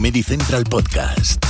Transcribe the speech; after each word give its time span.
Comedy 0.00 0.22
Central 0.22 0.64
Podcast. 0.64 1.44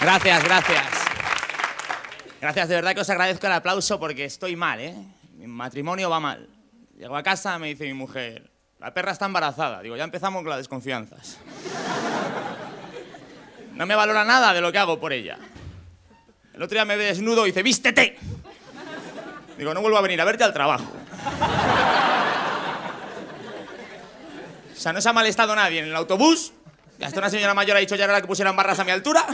Gracias, 0.00 0.42
gracias. 0.42 0.82
Gracias, 2.40 2.68
de 2.68 2.74
verdad 2.74 2.92
que 2.92 3.00
os 3.02 3.10
agradezco 3.10 3.46
el 3.46 3.52
aplauso 3.52 4.00
porque 4.00 4.24
estoy 4.24 4.56
mal, 4.56 4.80
¿eh? 4.80 4.96
Mi 5.36 5.46
matrimonio 5.46 6.10
va 6.10 6.18
mal. 6.18 6.48
Llego 6.98 7.16
a 7.16 7.22
casa, 7.22 7.56
me 7.60 7.68
dice 7.68 7.84
mi 7.84 7.94
mujer, 7.94 8.50
la 8.78 8.92
perra 8.92 9.12
está 9.12 9.26
embarazada. 9.26 9.82
Digo, 9.82 9.96
ya 9.96 10.04
empezamos 10.04 10.42
con 10.42 10.50
las 10.50 10.58
desconfianzas. 10.58 11.38
No 13.72 13.86
me 13.86 13.94
valora 13.94 14.24
nada 14.24 14.52
de 14.52 14.60
lo 14.60 14.72
que 14.72 14.78
hago 14.78 14.98
por 14.98 15.12
ella. 15.12 15.38
El 16.54 16.62
otro 16.62 16.74
día 16.74 16.84
me 16.84 16.96
ve 16.96 17.04
desnudo 17.04 17.46
y 17.46 17.50
dice, 17.50 17.62
vístete. 17.62 18.18
Digo, 19.58 19.72
no 19.74 19.80
vuelvo 19.80 19.98
a 19.98 20.02
venir 20.02 20.20
a 20.20 20.24
verte 20.24 20.44
al 20.44 20.52
trabajo. 20.52 20.86
O 24.74 24.78
sea, 24.78 24.92
no 24.92 25.00
se 25.00 25.08
ha 25.08 25.12
malestado 25.12 25.54
nadie 25.54 25.80
en 25.80 25.86
el 25.86 25.96
autobús. 25.96 26.52
Hasta 27.02 27.18
una 27.18 27.30
señora 27.30 27.54
mayor 27.54 27.76
ha 27.76 27.80
dicho 27.80 27.96
ya 27.96 28.04
era 28.04 28.20
que 28.20 28.26
pusieran 28.26 28.56
barras 28.56 28.78
a 28.78 28.84
mi 28.84 28.90
altura. 28.90 29.26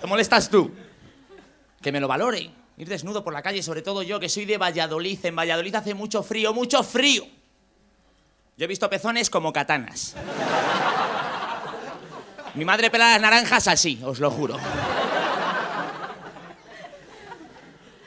¿Te 0.00 0.06
molestas 0.06 0.48
tú? 0.48 0.74
Que 1.80 1.92
me 1.92 2.00
lo 2.00 2.08
valore. 2.08 2.61
Ir 2.76 2.88
desnudo 2.88 3.22
por 3.22 3.32
la 3.32 3.42
calle, 3.42 3.62
sobre 3.62 3.82
todo 3.82 4.02
yo, 4.02 4.18
que 4.18 4.28
soy 4.28 4.44
de 4.44 4.58
Valladolid. 4.58 5.18
En 5.24 5.36
Valladolid 5.36 5.74
hace 5.74 5.94
mucho 5.94 6.22
frío, 6.22 6.54
mucho 6.54 6.82
frío. 6.82 7.24
Yo 8.56 8.64
he 8.64 8.66
visto 8.66 8.88
pezones 8.88 9.30
como 9.30 9.52
katanas. 9.52 10.14
Mi 12.54 12.64
madre 12.64 12.90
pela 12.90 13.12
las 13.12 13.20
naranjas 13.20 13.68
así, 13.68 14.00
os 14.04 14.20
lo 14.20 14.30
juro. 14.30 14.58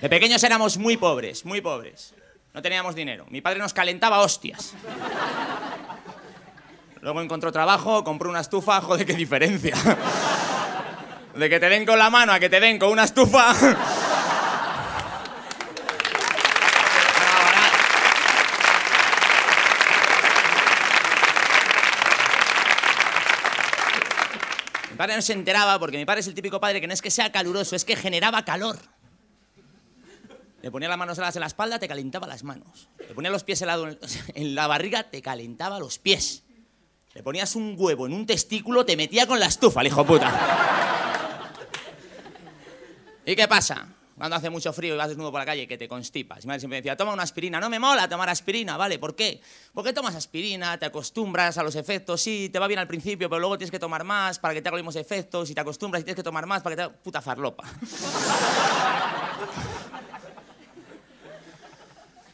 De 0.02 0.09
pequeños 0.09 0.44
éramos 0.44 0.78
muy 0.78 0.97
pobres, 0.97 1.45
muy 1.45 1.62
pobres. 1.62 2.14
No 2.53 2.62
teníamos 2.62 2.95
dinero. 2.95 3.25
Mi 3.30 3.42
padre 3.42 3.59
nos 3.59 3.73
calentaba 3.73 4.20
hostias. 4.20 4.73
Luego 7.02 7.22
encontró 7.22 7.52
trabajo, 7.52 8.03
compró 8.03 8.30
una 8.30 8.42
estufa, 8.42 8.81
joder, 8.81 9.06
qué 9.06 9.14
diferencia. 9.14 9.75
De 11.36 11.50
que 11.50 11.59
te 11.59 11.70
den 11.70 11.86
con 11.86 12.00
la 12.00 12.09
mano 12.09 12.31
a 12.31 12.40
que 12.40 12.50
te 12.50 12.59
den 12.59 12.80
con 12.80 12.90
una 12.90 13.03
estufa. 13.03 13.53
Mi 24.96 24.98
padre 24.98 25.18
no 25.18 25.22
se 25.22 25.34
enteraba 25.34 25.78
porque 25.78 25.98
mi 25.98 26.06
padre 26.06 26.22
es 26.22 26.28
el 26.28 26.34
típico 26.34 26.62
padre 26.62 26.80
que 26.80 26.88
no 26.88 26.94
es 26.94 27.02
que 27.02 27.12
sea 27.12 27.30
caluroso, 27.30 27.76
es 27.76 27.84
que 27.84 27.98
generaba 27.98 28.46
calor. 28.46 28.80
Le 30.62 30.72
ponía 30.72 30.88
las 30.88 30.98
manos 30.98 31.18
heladas 31.18 31.36
en 31.36 31.42
la 31.42 31.48
espalda, 31.48 31.80
te 31.80 31.90
calentaba 31.90 32.28
las 32.28 32.46
manos. 32.46 32.88
Le 33.00 33.14
ponía 33.14 33.30
los 33.30 33.44
pies 33.44 33.62
helados 33.62 33.98
en 34.36 34.56
la 34.56 34.68
barriga, 34.68 35.04
te 35.04 35.22
calentaba 35.22 35.80
los 35.80 36.00
pies. 36.00 36.44
Le 37.14 37.24
ponías 37.24 37.58
un 37.58 37.76
huevo 37.78 38.06
en 38.06 38.14
un 38.14 38.26
testículo, 38.26 38.86
te 38.86 38.96
metía 38.96 39.28
con 39.28 39.38
la 39.38 39.48
estufa, 39.48 39.82
el 39.82 39.88
hijo 39.88 40.06
puta. 40.06 40.32
¿Y 43.26 43.36
qué 43.36 43.50
pasa? 43.50 43.95
Cuando 44.18 44.38
hace 44.38 44.50
mucho 44.50 44.72
frío 44.72 44.96
y 44.96 44.98
vas 44.98 45.10
desnudo 45.10 45.30
por 45.30 45.42
la 45.42 45.46
calle, 45.46 45.68
que 45.68 45.78
te 45.78 45.90
constipas. 45.90 46.46
Mi 46.46 46.48
madre 46.48 46.62
siempre 46.62 46.78
decía, 46.78 46.96
toma 46.96 47.12
una 47.12 47.24
aspirina. 47.24 47.60
No 47.60 47.70
me 47.70 47.80
mola 47.80 48.08
tomar 48.08 48.30
aspirina, 48.30 48.78
¿vale? 48.78 48.98
¿Por 48.98 49.14
qué? 49.14 49.42
Porque 49.74 49.92
tomas 49.92 50.16
aspirina, 50.16 50.78
te 50.78 50.86
acostumbras 50.86 51.58
a 51.58 51.64
los 51.64 51.76
efectos. 51.76 52.22
Sí, 52.22 52.50
te 52.50 52.58
va 52.58 52.68
bien 52.68 52.80
al 52.80 52.88
principio, 52.88 53.30
pero 53.30 53.40
luego 53.40 53.58
tienes 53.58 53.72
que 53.72 53.80
tomar 53.80 54.06
más 54.06 54.40
para 54.40 54.54
que 54.54 54.62
te 54.62 54.70
haga 54.70 54.78
los 54.78 54.84
mismos 54.84 54.96
efectos. 54.96 55.50
Y 55.50 55.54
te 55.54 55.60
acostumbras 55.60 56.02
y 56.02 56.06
tienes 56.06 56.16
que 56.16 56.24
tomar 56.24 56.46
más 56.46 56.64
para 56.64 56.76
que 56.76 56.78
te 56.78 56.84
haga... 56.84 56.94
Puta 56.96 57.22
farlopa. 57.22 57.66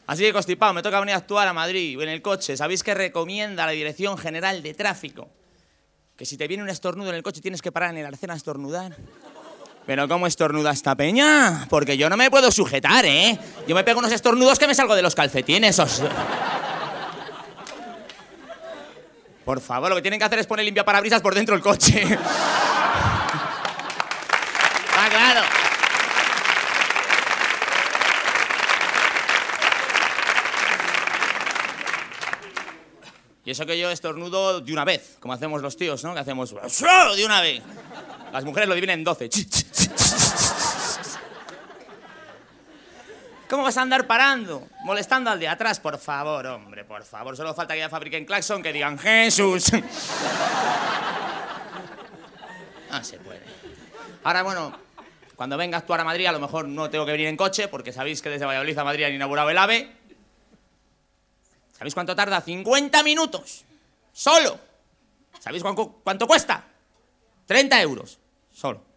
Así 0.06 0.22
que 0.22 0.32
constipado, 0.32 0.74
me 0.74 0.82
toca 0.82 1.00
venir 1.00 1.14
a 1.14 1.18
actuar 1.18 1.48
a 1.48 1.52
Madrid 1.52 2.00
en 2.00 2.08
el 2.08 2.22
coche. 2.22 2.56
¿Sabéis 2.56 2.84
que 2.84 2.94
recomienda 2.94 3.66
la 3.66 3.72
Dirección 3.72 4.16
General 4.18 4.62
de 4.62 4.74
Tráfico? 4.74 5.30
Que 6.16 6.26
si 6.26 6.36
te 6.36 6.46
viene 6.46 6.62
un 6.62 6.68
estornudo 6.68 7.10
en 7.10 7.16
el 7.16 7.22
coche 7.24 7.40
tienes 7.40 7.62
que 7.62 7.72
parar 7.72 7.90
en 7.90 7.98
el 7.98 8.06
arcén 8.06 8.30
a 8.30 8.34
estornudar. 8.34 8.96
Pero 9.86 10.06
¿cómo 10.08 10.26
estornuda 10.26 10.70
esta 10.70 10.94
peña? 10.94 11.66
Porque 11.68 11.96
yo 11.96 12.08
no 12.08 12.16
me 12.16 12.30
puedo 12.30 12.50
sujetar, 12.52 13.04
¿eh? 13.04 13.36
Yo 13.66 13.74
me 13.74 13.82
pego 13.84 13.98
unos 13.98 14.12
estornudos 14.12 14.58
que 14.58 14.66
me 14.68 14.74
salgo 14.74 14.94
de 14.94 15.02
los 15.02 15.14
calcetines. 15.14 15.78
os- 15.78 16.02
Por 19.44 19.60
favor, 19.60 19.90
lo 19.90 19.96
que 19.96 20.02
tienen 20.02 20.20
que 20.20 20.24
hacer 20.26 20.38
es 20.38 20.46
poner 20.46 20.64
limpia 20.64 20.84
parabrisas 20.84 21.20
por 21.20 21.34
dentro 21.34 21.54
del 21.54 21.62
coche. 21.62 22.04
Ah, 25.04 25.08
claro. 25.10 25.40
Y 33.44 33.50
eso 33.50 33.66
que 33.66 33.76
yo 33.78 33.90
estornudo 33.90 34.60
de 34.60 34.72
una 34.72 34.84
vez, 34.84 35.16
como 35.18 35.32
hacemos 35.34 35.62
los 35.62 35.76
tíos, 35.76 36.04
¿no? 36.04 36.14
Que 36.14 36.20
hacemos 36.20 36.50
de 37.16 37.24
una 37.24 37.40
vez. 37.40 37.62
Las 38.32 38.44
mujeres 38.44 38.68
lo 38.68 38.74
dividen 38.74 39.00
en 39.00 39.04
12. 39.04 39.28
¿Cómo 43.52 43.64
vas 43.64 43.76
a 43.76 43.82
andar 43.82 44.06
parando? 44.06 44.66
Molestando 44.82 45.28
al 45.28 45.38
de 45.38 45.46
atrás, 45.46 45.78
por 45.78 45.98
favor, 45.98 46.46
hombre, 46.46 46.86
por 46.86 47.04
favor. 47.04 47.36
Solo 47.36 47.52
falta 47.52 47.74
que 47.74 47.80
ya 47.80 47.90
fabriquen 47.90 48.24
claxon 48.24 48.62
que 48.62 48.72
digan 48.72 48.98
Jesús. 48.98 49.70
No 52.90 53.04
se 53.04 53.18
puede. 53.18 53.42
Ahora, 54.24 54.42
bueno, 54.42 54.74
cuando 55.36 55.58
venga 55.58 55.76
a 55.76 55.80
actuar 55.80 56.00
a 56.00 56.04
Madrid, 56.04 56.24
a 56.24 56.32
lo 56.32 56.40
mejor 56.40 56.66
no 56.66 56.88
tengo 56.88 57.04
que 57.04 57.12
venir 57.12 57.26
en 57.26 57.36
coche, 57.36 57.68
porque 57.68 57.92
sabéis 57.92 58.22
que 58.22 58.30
desde 58.30 58.46
Valladolid 58.46 58.78
a 58.78 58.84
Madrid 58.84 59.04
han 59.04 59.12
inaugurado 59.12 59.50
el 59.50 59.58
AVE. 59.58 59.96
¿Sabéis 61.76 61.92
cuánto 61.92 62.16
tarda? 62.16 62.40
50 62.40 63.02
minutos. 63.02 63.66
Solo. 64.14 64.58
¿Sabéis 65.40 65.62
cuánto 65.62 66.26
cuesta? 66.26 66.64
30 67.44 67.82
euros. 67.82 68.18
Solo. 68.50 68.91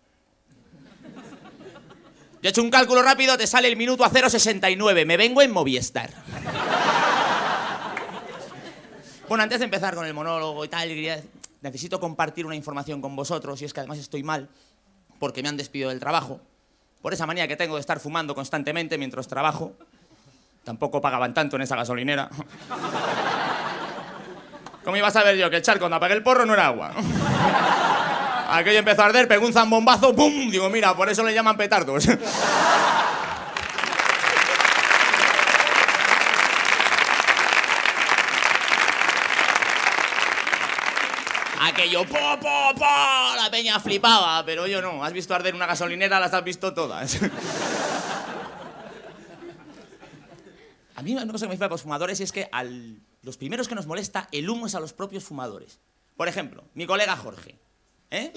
Yo 2.45 2.49
he 2.49 2.51
hecho 2.51 2.61
un 2.61 2.69
cálculo 2.69 3.01
rápido, 3.01 3.35
te 3.39 3.47
sale 3.47 3.67
el 3.67 3.75
minuto 3.75 4.05
a 4.05 4.11
0,69. 4.11 5.03
Me 5.07 5.17
vengo 5.17 5.41
en 5.41 5.49
Movistar. 5.49 6.11
Bueno, 9.27 9.43
antes 9.43 9.57
de 9.57 9.65
empezar 9.65 9.95
con 9.95 10.05
el 10.05 10.13
monólogo 10.13 10.63
y 10.63 10.67
tal, 10.67 10.87
necesito 11.61 11.99
compartir 11.99 12.45
una 12.45 12.53
información 12.53 13.01
con 13.01 13.15
vosotros, 13.15 13.59
y 13.63 13.65
es 13.65 13.73
que 13.73 13.79
además 13.79 13.97
estoy 13.97 14.21
mal, 14.21 14.47
porque 15.17 15.41
me 15.41 15.49
han 15.49 15.57
despedido 15.57 15.89
del 15.89 15.99
trabajo, 15.99 16.39
por 17.01 17.15
esa 17.15 17.25
manía 17.25 17.47
que 17.47 17.55
tengo 17.55 17.77
de 17.77 17.81
estar 17.81 17.99
fumando 17.99 18.35
constantemente 18.35 18.99
mientras 18.99 19.27
trabajo. 19.27 19.73
Tampoco 20.63 21.01
pagaban 21.01 21.33
tanto 21.33 21.55
en 21.55 21.63
esa 21.63 21.75
gasolinera. 21.75 22.29
¿Cómo 24.83 24.97
iba 24.97 25.07
a 25.07 25.11
saber 25.11 25.35
yo 25.35 25.49
que 25.49 25.57
echar 25.57 25.79
cuando 25.79 25.95
apagué 25.95 26.13
el 26.13 26.21
porro 26.21 26.45
no 26.45 26.53
era 26.53 26.67
agua? 26.67 26.93
Aquello 28.55 28.79
empezó 28.79 29.01
a 29.01 29.05
arder, 29.07 29.27
pegó 29.27 29.45
un 29.45 29.51
zambombazo, 29.51 30.15
¡pum! 30.15 30.49
Digo, 30.49 30.69
mira, 30.69 30.95
por 30.95 31.09
eso 31.09 31.23
le 31.23 31.33
llaman 31.33 31.57
petardos. 31.57 32.07
Aquello, 41.59 42.05
po, 42.05 42.39
po, 42.39 42.73
po, 42.75 43.35
la 43.35 43.49
peña 43.51 43.77
flipaba, 43.81 44.45
pero 44.45 44.67
yo 44.67 44.81
no. 44.81 45.03
Has 45.03 45.11
visto 45.11 45.35
arder 45.35 45.53
una 45.53 45.65
gasolinera, 45.65 46.21
las 46.21 46.33
has 46.33 46.43
visto 46.45 46.73
todas. 46.73 47.19
A 50.95 51.01
mí 51.01 51.13
una 51.13 51.29
cosa 51.29 51.45
que 51.45 51.49
me 51.49 51.55
flipa 51.55 51.65
de 51.65 51.71
los 51.71 51.81
fumadores 51.81 52.21
es 52.21 52.31
que 52.31 52.47
al, 52.53 53.01
los 53.21 53.35
primeros 53.35 53.67
que 53.67 53.75
nos 53.75 53.85
molesta 53.85 54.29
el 54.31 54.49
humo 54.49 54.67
es 54.67 54.75
a 54.75 54.79
los 54.79 54.93
propios 54.93 55.25
fumadores. 55.25 55.81
Por 56.15 56.29
ejemplo, 56.29 56.63
mi 56.73 56.85
colega 56.85 57.17
Jorge. 57.17 57.59
¿Eh? 58.11 58.33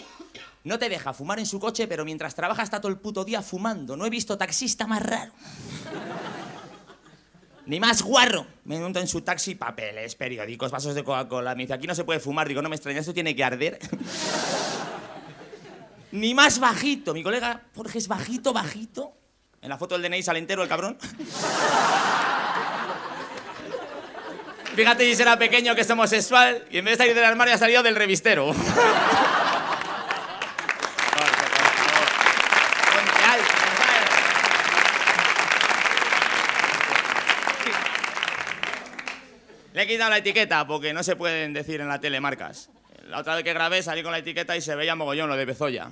No 0.64 0.78
te 0.78 0.88
deja 0.88 1.12
fumar 1.12 1.38
en 1.38 1.46
su 1.46 1.58
coche, 1.58 1.86
pero 1.86 2.04
mientras 2.04 2.34
trabaja 2.34 2.62
está 2.62 2.80
todo 2.80 2.90
el 2.90 2.98
puto 2.98 3.24
día 3.24 3.42
fumando. 3.42 3.96
No 3.96 4.06
he 4.06 4.10
visto 4.10 4.36
taxista 4.36 4.86
más 4.86 5.02
raro. 5.02 5.32
Ni 7.66 7.80
más 7.80 8.02
guarro. 8.02 8.46
Me 8.64 8.78
monto 8.78 8.98
en 8.98 9.08
su 9.08 9.20
taxi, 9.20 9.54
papeles, 9.54 10.14
periódicos, 10.14 10.70
vasos 10.70 10.94
de 10.94 11.04
Coca-Cola. 11.04 11.54
Me 11.54 11.64
dice, 11.64 11.74
aquí 11.74 11.86
no 11.86 11.94
se 11.94 12.04
puede 12.04 12.20
fumar. 12.20 12.48
Digo, 12.48 12.62
no 12.62 12.68
me 12.68 12.76
extraña, 12.76 13.00
esto 13.00 13.14
tiene 13.14 13.36
que 13.36 13.44
arder. 13.44 13.78
Ni 16.12 16.34
más 16.34 16.58
bajito. 16.58 17.12
Mi 17.12 17.22
colega 17.22 17.62
Jorge 17.74 17.98
es 17.98 18.08
bajito, 18.08 18.52
bajito. 18.52 19.12
En 19.60 19.68
la 19.68 19.76
foto 19.76 19.98
del 19.98 20.10
DNI 20.10 20.22
sale 20.22 20.38
entero 20.38 20.62
el 20.62 20.68
cabrón. 20.68 20.96
Fíjate 24.78 25.04
si 25.04 25.16
será 25.16 25.36
pequeño 25.36 25.74
que 25.74 25.80
es 25.80 25.90
homosexual 25.90 26.64
y 26.70 26.78
en 26.78 26.84
vez 26.84 26.96
de 26.96 26.98
salir 26.98 27.16
del 27.16 27.24
armario 27.24 27.52
ha 27.52 27.58
salido 27.58 27.82
del 27.82 27.96
revistero. 27.96 28.54
Jorge, 28.54 28.64
por 31.50 31.66
favor. 31.74 32.06
Ponte 32.94 33.24
alto, 33.24 33.54
compadre. 33.66 34.06
Le 39.72 39.77
he 39.77 39.77
quitado 39.88 40.10
la 40.10 40.18
etiqueta 40.18 40.66
porque 40.66 40.92
no 40.92 41.02
se 41.02 41.16
pueden 41.16 41.52
decir 41.52 41.80
en 41.80 41.88
la 41.88 41.98
tele 41.98 42.20
marcas. 42.20 42.70
La 43.08 43.18
otra 43.18 43.34
vez 43.34 43.42
que 43.42 43.52
grabé 43.52 43.82
salí 43.82 44.02
con 44.02 44.12
la 44.12 44.18
etiqueta 44.18 44.56
y 44.56 44.60
se 44.60 44.76
veía 44.76 44.94
mogollón 44.94 45.28
lo 45.28 45.36
de 45.36 45.44
Bezoya. 45.46 45.88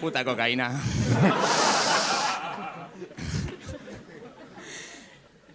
Puta 0.00 0.24
cocaína. 0.24 0.80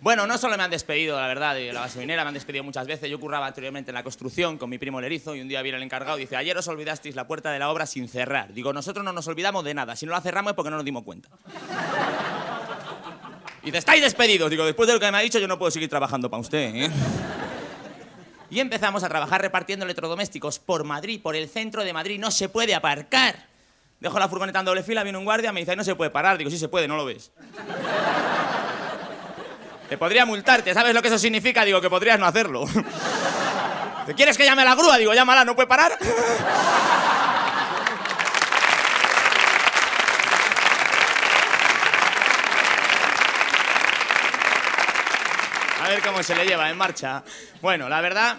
Bueno, 0.01 0.27
no 0.27 0.37
solo 0.37 0.57
me 0.57 0.63
han 0.63 0.69
despedido, 0.69 1.17
la 1.17 1.27
verdad, 1.27 1.55
de 1.55 1.71
la 1.71 1.79
gasolinera, 1.79 2.23
me 2.23 2.27
han 2.27 2.33
despedido 2.33 2.61
muchas 2.61 2.85
veces. 2.85 3.09
Yo 3.09 3.21
curraba 3.21 3.47
anteriormente 3.47 3.91
en 3.91 3.95
la 3.95 4.03
construcción 4.03 4.57
con 4.57 4.69
mi 4.69 4.77
primo 4.77 4.99
Lerizo 4.99 5.33
y 5.33 5.39
un 5.39 5.47
día 5.47 5.61
viene 5.61 5.77
el 5.77 5.83
encargado 5.83 6.17
y 6.17 6.21
dice, 6.21 6.35
ayer 6.35 6.57
os 6.57 6.67
olvidasteis 6.67 7.15
la 7.15 7.25
puerta 7.25 7.53
de 7.53 7.59
la 7.59 7.69
obra 7.69 7.85
sin 7.85 8.09
cerrar. 8.09 8.53
Digo, 8.53 8.73
nosotros 8.73 9.05
no 9.05 9.13
nos 9.13 9.29
olvidamos 9.29 9.63
de 9.63 9.73
nada, 9.73 9.95
si 9.95 10.05
no 10.05 10.11
la 10.11 10.19
cerramos 10.19 10.51
es 10.51 10.55
porque 10.57 10.71
no 10.71 10.75
nos 10.75 10.85
dimos 10.85 11.03
cuenta. 11.03 11.29
Y 13.63 13.67
dice, 13.67 13.77
estáis 13.77 14.01
despedidos. 14.01 14.49
Digo, 14.49 14.65
después 14.65 14.87
de 14.87 14.93
lo 14.93 14.99
que 14.99 15.09
me 15.11 15.17
ha 15.17 15.21
dicho 15.21 15.39
yo 15.39 15.47
no 15.47 15.57
puedo 15.57 15.71
seguir 15.71 15.89
trabajando 15.89 16.29
para 16.29 16.41
usted. 16.41 16.75
¿eh? 16.75 16.91
Y 18.49 18.59
empezamos 18.59 19.03
a 19.03 19.09
trabajar 19.09 19.41
repartiendo 19.41 19.85
electrodomésticos 19.85 20.59
por 20.59 20.83
Madrid, 20.83 21.21
por 21.21 21.35
el 21.35 21.49
centro 21.49 21.83
de 21.83 21.93
Madrid. 21.93 22.19
No 22.19 22.29
se 22.29 22.49
puede 22.49 22.75
aparcar. 22.75 23.47
Dejo 23.99 24.19
la 24.19 24.27
furgoneta 24.27 24.59
en 24.59 24.65
doble 24.65 24.83
fila, 24.83 25.01
viene 25.03 25.17
un 25.17 25.23
guardia, 25.23 25.53
me 25.53 25.61
dice, 25.61 25.77
no 25.77 25.83
se 25.85 25.95
puede 25.95 26.11
parar. 26.11 26.37
Digo, 26.37 26.49
sí 26.49 26.57
se 26.57 26.67
puede, 26.67 26.89
no 26.89 26.97
lo 26.97 27.05
ves. 27.05 27.31
Te 29.87 29.97
podría 29.97 30.25
multarte, 30.25 30.73
¿sabes 30.73 30.93
lo 30.93 31.01
que 31.01 31.07
eso 31.07 31.17
significa? 31.17 31.63
Digo, 31.63 31.79
que 31.79 31.89
podrías 31.89 32.19
no 32.19 32.25
hacerlo. 32.25 32.65
¿Te 34.05 34.13
quieres 34.13 34.37
que 34.37 34.43
llame 34.43 34.63
a 34.63 34.65
la 34.65 34.75
grúa? 34.75 34.97
Digo, 34.97 35.13
llámala, 35.13 35.45
¿no 35.45 35.55
puede 35.55 35.67
parar? 35.67 35.97
Cómo 46.05 46.21
se 46.23 46.35
le 46.35 46.45
lleva 46.45 46.69
en 46.69 46.77
marcha. 46.77 47.23
Bueno, 47.61 47.89
la 47.89 48.01
verdad, 48.01 48.37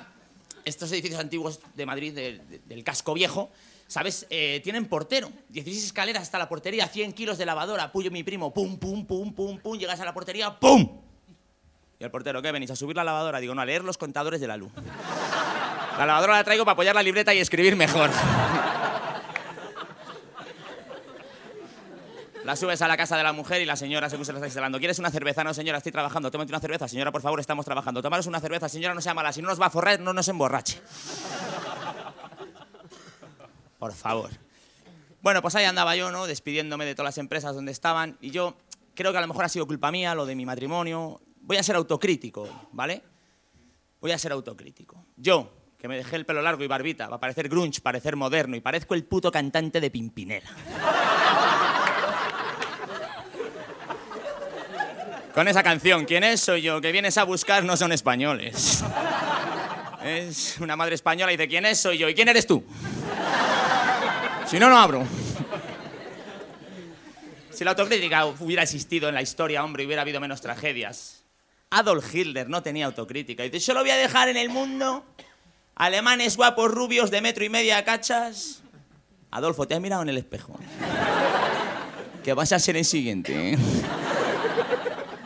estos 0.64 0.90
edificios 0.92 1.20
antiguos 1.20 1.60
de 1.74 1.86
Madrid, 1.86 2.14
de- 2.14 2.38
de- 2.38 2.58
del 2.66 2.84
casco 2.84 3.14
viejo, 3.14 3.50
¿sabes? 3.86 4.26
Eh, 4.30 4.60
tienen 4.64 4.86
portero. 4.86 5.30
16 5.48 5.84
escaleras 5.86 6.22
hasta 6.22 6.38
la 6.38 6.48
portería, 6.48 6.86
100 6.88 7.12
kilos 7.12 7.38
de 7.38 7.46
lavadora. 7.46 7.92
Puyo 7.92 8.10
mi 8.10 8.22
primo, 8.22 8.52
pum, 8.52 8.78
pum, 8.78 9.06
pum, 9.06 9.32
pum, 9.34 9.58
pum. 9.58 9.78
Llegas 9.78 10.00
a 10.00 10.04
la 10.04 10.14
portería, 10.14 10.58
¡pum! 10.58 11.00
Y 11.98 12.04
el 12.04 12.10
portero, 12.10 12.42
¿qué 12.42 12.50
venís? 12.52 12.70
¿A 12.70 12.76
subir 12.76 12.96
la 12.96 13.04
lavadora? 13.04 13.38
Digo, 13.40 13.54
no, 13.54 13.62
a 13.62 13.66
leer 13.66 13.84
los 13.84 13.98
contadores 13.98 14.40
de 14.40 14.48
la 14.48 14.56
luz. 14.56 14.72
La 15.98 16.06
lavadora 16.06 16.34
la 16.34 16.44
traigo 16.44 16.64
para 16.64 16.72
apoyar 16.72 16.94
la 16.94 17.02
libreta 17.02 17.32
y 17.32 17.38
escribir 17.38 17.76
mejor. 17.76 18.10
La 22.44 22.56
subes 22.56 22.82
a 22.82 22.88
la 22.88 22.96
casa 22.98 23.16
de 23.16 23.22
la 23.22 23.32
mujer 23.32 23.62
y 23.62 23.64
la 23.64 23.74
señora 23.74 24.10
según 24.10 24.26
se 24.26 24.32
la 24.32 24.38
está 24.38 24.46
instalando. 24.46 24.78
¿Quieres 24.78 24.98
una 24.98 25.10
cerveza? 25.10 25.42
No, 25.42 25.54
señora, 25.54 25.78
estoy 25.78 25.92
trabajando. 25.92 26.30
Tómate 26.30 26.52
una 26.52 26.60
cerveza. 26.60 26.86
Señora, 26.86 27.10
por 27.10 27.22
favor, 27.22 27.40
estamos 27.40 27.64
trabajando. 27.64 28.02
Tomaros 28.02 28.26
una 28.26 28.38
cerveza. 28.38 28.68
Señora, 28.68 28.92
no 28.92 29.00
sea 29.00 29.14
mala. 29.14 29.32
Si 29.32 29.40
no 29.40 29.48
nos 29.48 29.58
va 29.58 29.66
a 29.66 29.70
forrar, 29.70 29.98
no 30.00 30.12
nos 30.12 30.28
emborrache. 30.28 30.78
Por 33.78 33.94
favor. 33.94 34.28
Bueno, 35.22 35.40
pues 35.40 35.54
ahí 35.54 35.64
andaba 35.64 35.96
yo, 35.96 36.10
¿no? 36.10 36.26
Despidiéndome 36.26 36.84
de 36.84 36.94
todas 36.94 37.16
las 37.16 37.18
empresas 37.18 37.54
donde 37.54 37.72
estaban. 37.72 38.18
Y 38.20 38.30
yo 38.30 38.58
creo 38.94 39.10
que 39.10 39.16
a 39.16 39.22
lo 39.22 39.28
mejor 39.28 39.46
ha 39.46 39.48
sido 39.48 39.66
culpa 39.66 39.90
mía, 39.90 40.14
lo 40.14 40.26
de 40.26 40.34
mi 40.34 40.44
matrimonio. 40.44 41.22
Voy 41.40 41.56
a 41.56 41.62
ser 41.62 41.76
autocrítico, 41.76 42.68
¿vale? 42.72 43.02
Voy 44.02 44.12
a 44.12 44.18
ser 44.18 44.32
autocrítico. 44.32 45.02
Yo, 45.16 45.50
que 45.78 45.88
me 45.88 45.96
dejé 45.96 46.16
el 46.16 46.26
pelo 46.26 46.42
largo 46.42 46.62
y 46.62 46.66
barbita, 46.66 47.08
va 47.08 47.16
a 47.16 47.20
parecer 47.20 47.48
grunge, 47.48 47.80
parecer 47.80 48.16
moderno 48.16 48.54
y 48.54 48.60
parezco 48.60 48.92
el 48.92 49.04
puto 49.04 49.32
cantante 49.32 49.80
de 49.80 49.90
Pimpinela. 49.90 50.50
Con 55.34 55.48
esa 55.48 55.64
canción, 55.64 56.04
¿quién 56.04 56.22
es? 56.22 56.40
Soy 56.40 56.62
yo, 56.62 56.80
que 56.80 56.92
vienes 56.92 57.18
a 57.18 57.24
buscar 57.24 57.64
no 57.64 57.76
son 57.76 57.90
españoles. 57.90 58.84
Es 60.04 60.58
una 60.60 60.76
madre 60.76 60.94
española 60.94 61.32
y 61.32 61.36
dice, 61.36 61.48
¿quién 61.48 61.66
es? 61.66 61.80
Soy 61.80 61.98
yo. 61.98 62.08
¿Y 62.08 62.14
quién 62.14 62.28
eres 62.28 62.46
tú? 62.46 62.62
Si 64.46 64.60
no, 64.60 64.70
no 64.70 64.78
abro. 64.78 65.04
Si 67.50 67.64
la 67.64 67.70
autocrítica 67.70 68.26
hubiera 68.26 68.62
existido 68.62 69.08
en 69.08 69.14
la 69.16 69.22
historia, 69.22 69.64
hombre, 69.64 69.84
hubiera 69.84 70.02
habido 70.02 70.20
menos 70.20 70.40
tragedias. 70.40 71.24
Adolf 71.70 72.14
Hitler 72.14 72.48
no 72.48 72.62
tenía 72.62 72.86
autocrítica. 72.86 73.44
Y 73.44 73.50
dice, 73.50 73.66
solo 73.66 73.80
voy 73.80 73.90
a 73.90 73.96
dejar 73.96 74.28
en 74.28 74.36
el 74.36 74.50
mundo 74.50 75.04
alemanes 75.74 76.36
guapos, 76.36 76.70
rubios, 76.70 77.10
de 77.10 77.20
metro 77.20 77.44
y 77.44 77.48
media, 77.48 77.84
cachas. 77.84 78.62
Adolfo, 79.32 79.66
¿te 79.66 79.74
has 79.74 79.80
mirado 79.80 80.02
en 80.02 80.10
el 80.10 80.18
espejo? 80.18 80.56
Que 82.22 82.34
vas 82.34 82.52
a 82.52 82.60
ser 82.60 82.76
el 82.76 82.84
siguiente, 82.84 83.54
¿eh? 83.54 83.58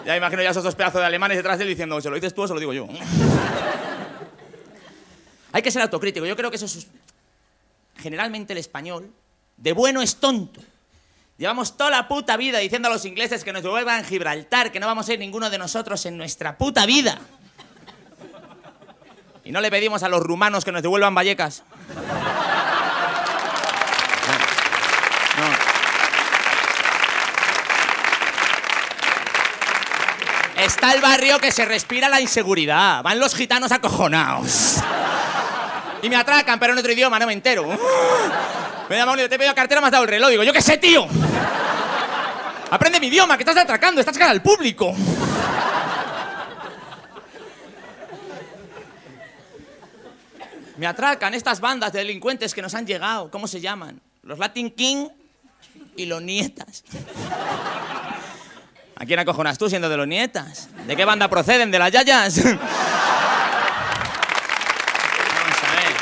Ya 0.08 0.16
imagino 0.16 0.43
ya 0.43 0.52
esos 0.52 0.64
dos 0.64 0.75
pedazos 0.75 1.02
de 1.02 1.06
alemanes 1.06 1.37
detrás 1.37 1.58
de 1.58 1.64
él 1.64 1.69
diciendo, 1.69 2.00
¿se 2.00 2.08
lo 2.08 2.14
dices 2.14 2.32
tú 2.32 2.40
o 2.40 2.49
se 2.49 2.55
lo 2.55 2.60
digo 2.60 2.72
yo? 2.72 2.88
Hay 5.52 5.60
que 5.60 5.70
ser 5.70 5.82
autocrítico. 5.82 6.25
Yo 6.25 6.34
creo 6.34 6.49
que 6.49 6.56
eso 6.56 6.64
es... 6.64 6.87
Generalmente 7.99 8.55
el 8.55 8.58
español, 8.58 9.12
de 9.58 9.75
bueno 9.75 10.00
es 10.00 10.16
tonto. 10.16 10.62
Llevamos 11.37 11.76
toda 11.76 11.90
la 11.90 12.08
puta 12.08 12.38
vida 12.38 12.58
diciendo 12.58 12.88
a 12.88 12.90
los 12.90 13.05
ingleses 13.05 13.44
que 13.44 13.52
nos 13.52 13.62
devuelvan 13.62 14.02
Gibraltar, 14.02 14.72
que 14.72 14.81
no 14.81 14.87
vamos 14.87 15.06
a 15.10 15.12
ir 15.12 15.19
ninguno 15.19 15.50
de 15.50 15.58
nosotros 15.58 16.06
en 16.06 16.16
nuestra 16.16 16.56
puta 16.56 16.87
vida. 16.87 17.19
Y 19.44 19.52
no 19.52 19.61
le 19.61 19.70
pedimos 19.70 20.02
a 20.02 20.08
los 20.08 20.22
rumanos 20.22 20.64
que 20.64 20.72
nos 20.72 20.81
devuelvan 20.81 21.14
Vallecas. 21.14 21.64
No. 25.37 25.49
No. 25.49 25.77
Está 30.68 30.92
el 30.92 31.00
barrio 31.00 31.38
que 31.38 31.50
se 31.50 31.64
respira 31.64 32.10
la 32.10 32.20
inseguridad. 32.20 33.02
Van 33.02 33.18
los 33.18 33.34
gitanos 33.34 33.72
acojonados. 33.72 34.76
Y 36.02 36.10
me 36.10 36.16
atracan, 36.16 36.60
pero 36.60 36.74
en 36.74 36.78
otro 36.78 36.92
idioma, 36.92 37.18
no 37.18 37.26
me 37.26 37.32
entero. 37.32 37.66
Me 38.90 38.96
llama 38.96 39.16
dice, 39.16 39.30
te 39.30 39.34
he 39.36 39.38
pedido 39.38 39.54
cartera, 39.54 39.80
me 39.80 39.86
has 39.86 39.92
dado 39.92 40.04
el 40.04 40.10
reloj. 40.10 40.28
Digo, 40.28 40.44
yo 40.44 40.52
qué 40.52 40.60
sé, 40.60 40.76
tío. 40.76 41.06
Aprende 42.70 43.00
mi 43.00 43.06
idioma, 43.06 43.38
que 43.38 43.44
estás 43.44 43.56
atracando, 43.56 43.98
estás 43.98 44.18
cara 44.18 44.30
al 44.30 44.42
público. 44.42 44.94
Me 50.76 50.86
atracan 50.86 51.32
estas 51.32 51.60
bandas 51.60 51.94
de 51.94 52.00
delincuentes 52.00 52.52
que 52.52 52.60
nos 52.60 52.74
han 52.74 52.86
llegado. 52.86 53.30
¿Cómo 53.30 53.48
se 53.48 53.62
llaman? 53.62 54.02
Los 54.22 54.38
Latin 54.38 54.70
King 54.70 55.08
y 55.96 56.04
los 56.04 56.20
Nietas. 56.20 56.84
¿A 59.00 59.06
quién 59.06 59.20
acojonas 59.20 59.56
tú 59.56 59.68
siendo 59.70 59.88
de 59.88 59.96
los 59.96 60.08
Nietas? 60.08 60.68
¿De 60.88 60.96
qué 60.96 61.04
banda 61.04 61.28
proceden? 61.28 61.70
¿De 61.70 61.78
las 61.78 61.92
Yayas? 61.92 62.42
Vamos 62.42 62.58
a 65.62 65.76
ver. 65.76 65.94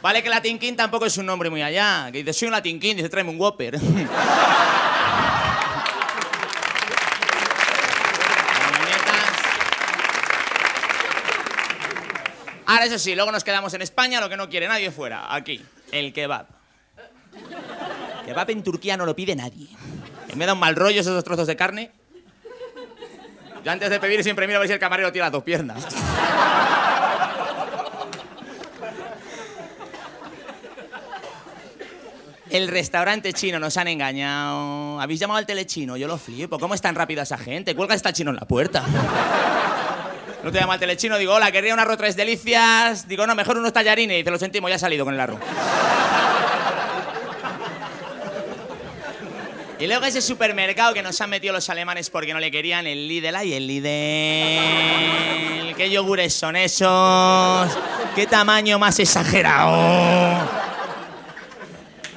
Vale 0.00 0.22
que 0.22 0.30
Latin 0.30 0.58
King 0.58 0.76
tampoco 0.76 1.04
es 1.04 1.18
un 1.18 1.26
nombre 1.26 1.50
muy 1.50 1.60
allá. 1.60 2.08
Que 2.10 2.24
dice, 2.24 2.32
soy 2.32 2.46
un 2.46 2.52
Latin 2.52 2.80
King, 2.80 2.96
dice, 2.96 3.10
tráeme 3.10 3.28
un 3.28 3.38
Whopper. 3.38 3.78
Ahora, 12.64 12.86
eso 12.86 12.98
sí, 12.98 13.14
luego 13.14 13.30
nos 13.30 13.44
quedamos 13.44 13.74
en 13.74 13.82
España, 13.82 14.20
lo 14.20 14.30
que 14.30 14.38
no 14.38 14.48
quiere 14.48 14.68
nadie 14.68 14.90
fuera. 14.90 15.34
Aquí, 15.34 15.60
el 15.92 16.12
kebab. 16.12 16.46
Kebab 18.24 18.50
en 18.50 18.62
Turquía 18.62 18.96
no 18.96 19.06
lo 19.06 19.14
pide 19.14 19.34
nadie. 19.34 19.68
Me 20.36 20.46
da 20.46 20.54
un 20.54 20.60
mal 20.60 20.76
rollo 20.76 21.00
esos 21.00 21.24
trozos 21.24 21.46
de 21.46 21.56
carne. 21.56 21.90
Yo 23.64 23.70
antes 23.70 23.90
de 23.90 24.00
pedir 24.00 24.22
siempre 24.22 24.46
miro 24.46 24.58
a 24.58 24.60
ver 24.60 24.68
si 24.68 24.74
el 24.74 24.80
camarero 24.80 25.12
tira 25.12 25.26
las 25.26 25.32
dos 25.32 25.42
piernas. 25.42 25.86
El 32.50 32.66
restaurante 32.66 33.32
chino 33.32 33.60
nos 33.60 33.76
han 33.76 33.86
engañado. 33.86 35.00
¿Habéis 35.00 35.20
llamado 35.20 35.38
al 35.38 35.46
telechino? 35.46 35.96
Yo 35.96 36.08
lo 36.08 36.18
flipo. 36.18 36.58
¿Cómo 36.58 36.74
es 36.74 36.80
tan 36.80 36.96
rápida 36.96 37.22
esa 37.22 37.38
gente? 37.38 37.76
Cuelga 37.76 37.94
está 37.94 38.12
chino 38.12 38.30
en 38.30 38.36
la 38.36 38.46
puerta. 38.46 38.84
No 40.42 40.50
te 40.50 40.58
llama 40.58 40.74
al 40.74 40.80
telechino, 40.80 41.18
digo, 41.18 41.34
hola, 41.34 41.52
querría 41.52 41.74
un 41.74 41.80
arroz 41.80 41.98
tres 41.98 42.16
delicias. 42.16 43.06
Digo, 43.06 43.26
no, 43.26 43.34
mejor 43.34 43.58
unos 43.58 43.72
tallarines. 43.72 44.14
Y 44.14 44.18
dice, 44.18 44.30
lo 44.30 44.38
sentimos, 44.38 44.70
ya 44.70 44.76
ha 44.76 44.78
salido 44.78 45.04
con 45.04 45.14
el 45.14 45.20
arroz. 45.20 45.38
Y 49.78 49.86
luego 49.86 50.04
ese 50.04 50.20
supermercado 50.20 50.92
que 50.92 51.02
nos 51.02 51.18
han 51.22 51.30
metido 51.30 51.54
los 51.54 51.70
alemanes 51.70 52.10
porque 52.10 52.34
no 52.34 52.40
le 52.40 52.50
querían 52.50 52.86
el 52.86 53.08
Lidl. 53.08 53.34
¡Ay, 53.34 53.54
el 53.54 53.66
Lidl! 53.66 53.88
¿Qué 55.74 55.90
yogures 55.90 56.34
son 56.34 56.56
esos? 56.56 57.70
¿Qué 58.14 58.26
tamaño 58.26 58.78
más 58.78 58.98
exagerado? 58.98 60.60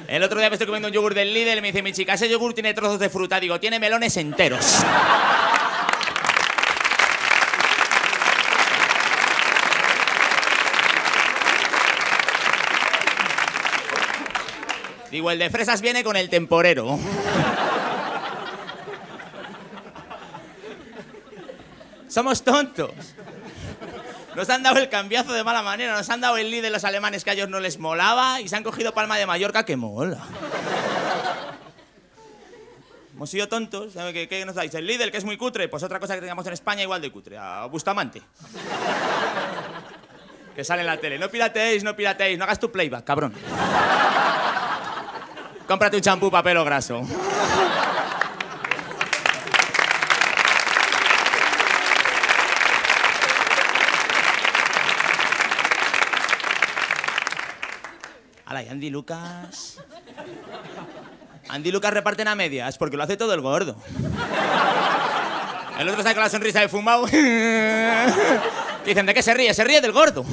El 0.08 0.22
otro 0.22 0.38
día 0.38 0.50
me 0.50 0.56
estoy 0.56 0.66
comiendo 0.66 0.88
un 0.88 0.94
yogur 0.94 1.14
del 1.14 1.32
Lidl 1.32 1.56
y 1.56 1.60
me 1.62 1.68
dice 1.68 1.82
mi 1.82 1.94
chica, 1.94 2.12
ese 2.12 2.28
yogur 2.28 2.52
tiene 2.52 2.74
trozos 2.74 2.98
de 2.98 3.08
fruta. 3.08 3.40
Digo, 3.40 3.58
tiene 3.58 3.80
melones 3.80 4.16
enteros. 4.18 4.84
Digo, 15.14 15.30
el 15.30 15.38
de 15.38 15.48
fresas 15.48 15.80
viene 15.80 16.02
con 16.02 16.16
el 16.16 16.28
temporero. 16.28 16.98
Somos 22.08 22.42
tontos. 22.42 22.90
Nos 24.34 24.50
han 24.50 24.64
dado 24.64 24.78
el 24.78 24.88
cambiazo 24.88 25.32
de 25.32 25.44
mala 25.44 25.62
manera, 25.62 25.96
nos 25.96 26.10
han 26.10 26.20
dado 26.20 26.36
el 26.36 26.50
líder 26.50 26.64
de 26.64 26.70
los 26.70 26.82
alemanes 26.82 27.22
que 27.22 27.30
a 27.30 27.34
ellos 27.34 27.48
no 27.48 27.60
les 27.60 27.78
molaba 27.78 28.40
y 28.40 28.48
se 28.48 28.56
han 28.56 28.64
cogido 28.64 28.92
Palma 28.92 29.16
de 29.16 29.24
Mallorca 29.24 29.64
que 29.64 29.76
mola. 29.76 30.18
Hemos 33.12 33.30
sido 33.30 33.46
tontos. 33.46 33.92
¿sabe 33.92 34.12
¿Qué, 34.12 34.26
¿Qué, 34.26 34.44
nos 34.44 34.56
dais? 34.56 34.74
¿El 34.74 34.84
líder, 34.84 35.12
que 35.12 35.18
es 35.18 35.24
muy 35.24 35.36
cutre? 35.36 35.68
Pues 35.68 35.84
otra 35.84 36.00
cosa 36.00 36.16
que 36.16 36.22
tengamos 36.22 36.44
en 36.48 36.54
España 36.54 36.82
igual 36.82 37.00
de 37.00 37.12
cutre, 37.12 37.38
a 37.38 37.66
Bustamante. 37.66 38.20
que 40.56 40.64
sale 40.64 40.80
en 40.80 40.88
la 40.88 40.96
tele. 40.96 41.20
No 41.20 41.28
pirateéis, 41.28 41.84
no 41.84 41.94
pirateéis, 41.94 42.36
no 42.36 42.42
hagas 42.42 42.58
tu 42.58 42.72
playback, 42.72 43.04
cabrón. 43.04 43.32
Cómprate 45.66 45.96
un 45.96 46.02
champú 46.02 46.30
para 46.30 46.42
pelo 46.42 46.64
graso. 46.64 47.02
Hala, 58.44 58.62
y 58.62 58.68
Andy 58.68 58.90
Lucas. 58.90 59.80
Andy 61.48 61.72
Lucas 61.72 61.94
reparten 61.94 62.28
a 62.28 62.34
medias 62.34 62.76
porque 62.76 62.98
lo 62.98 63.02
hace 63.02 63.16
todo 63.16 63.32
el 63.32 63.40
gordo. 63.40 63.76
El 65.78 65.88
otro 65.88 66.00
está 66.00 66.12
con 66.12 66.22
la 66.22 66.30
sonrisa 66.30 66.60
de 66.60 66.68
fumado. 66.68 67.06
Dicen, 68.84 69.06
¿de 69.06 69.14
qué 69.14 69.22
se 69.22 69.32
ríe? 69.32 69.54
Se 69.54 69.64
ríe 69.64 69.80
del 69.80 69.92
gordo. 69.92 70.26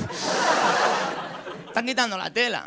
Están 1.68 1.86
quitando 1.86 2.18
la 2.18 2.30
tela. 2.32 2.66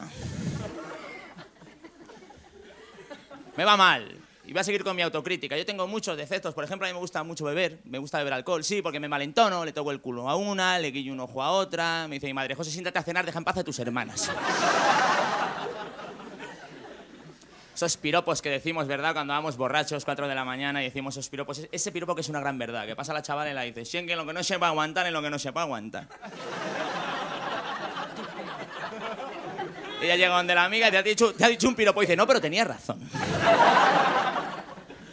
Me 3.57 3.65
va 3.65 3.77
mal. 3.77 4.21
Y 4.47 4.53
voy 4.53 4.61
a 4.61 4.65
seguir 4.65 4.85
con 4.85 4.95
mi 4.95 5.03
autocrítica. 5.03 5.57
Yo 5.57 5.65
tengo 5.65 5.87
muchos 5.87 6.17
defectos. 6.17 6.55
Por 6.55 6.65
ejemplo, 6.65 6.87
a 6.87 6.91
mí 6.91 6.95
me 6.95 7.01
gusta 7.01 7.23
mucho 7.23 7.45
beber. 7.45 7.79
Me 7.85 7.99
gusta 7.99 8.19
beber 8.19 8.35
alcohol, 8.35 8.63
sí, 8.63 8.83
porque 8.83 9.01
me 9.01 9.09
malentono, 9.09 9.65
le 9.65 9.73
toco 9.73 9.91
el 9.91 10.01
culo 10.01 10.29
a 10.29 10.37
una, 10.37 10.79
le 10.79 10.91
guillo 10.91 11.13
un 11.13 11.21
ojo 11.21 11.43
a 11.43 11.51
otra. 11.51 12.07
Me 12.09 12.17
dice 12.17 12.27
mi 12.27 12.35
madre, 12.35 12.55
José, 12.55 12.71
siéntate 12.71 12.99
a 12.99 13.03
cenar, 13.03 13.25
deja 13.25 13.39
en 13.39 13.45
paz 13.45 13.57
a 13.59 13.65
tus 13.65 13.79
hermanas. 13.79 14.31
Esos 17.75 17.97
piropos 17.97 18.41
que 18.41 18.51
decimos, 18.51 18.87
¿verdad? 18.87 19.15
Cuando 19.15 19.33
vamos 19.33 19.57
borrachos, 19.57 20.05
4 20.05 20.29
de 20.29 20.35
la 20.37 20.45
mañana, 20.45 20.81
y 20.81 20.85
decimos 20.85 21.17
esos 21.17 21.29
piropos. 21.29 21.67
Ese 21.73 21.91
piropo 21.91 22.15
que 22.15 22.21
es 22.21 22.29
una 22.29 22.39
gran 22.39 22.57
verdad, 22.57 22.87
que 22.87 22.95
pasa 22.95 23.13
la 23.13 23.21
chavala 23.21 23.51
y 23.51 23.55
la 23.55 23.63
dice, 23.63 23.85
si 23.85 23.99
en 23.99 24.07
que 24.07 24.15
lo 24.15 24.25
que 24.25 24.33
no 24.33 24.45
se 24.45 24.59
va 24.59 24.69
a 24.69 24.71
aguantar, 24.71 25.09
en 25.09 25.13
lo 25.13 25.21
que 25.21 25.29
no 25.29 25.41
se 25.41 25.51
va 25.51 25.63
a 25.63 25.65
aguantar. 25.65 26.07
Ella 30.05 30.17
llega 30.17 30.37
donde 30.37 30.55
la 30.55 30.65
amiga 30.65 30.89
y 30.89 30.91
te 30.91 30.99
ha 30.99 31.03
dicho, 31.03 31.33
te 31.33 31.45
ha 31.45 31.49
dicho 31.49 31.67
un 31.67 31.75
piropo 31.75 32.03
y 32.03 32.07
dice, 32.07 32.17
no, 32.17 32.27
pero 32.27 32.41
tenía 32.41 32.65
razón. 32.65 33.01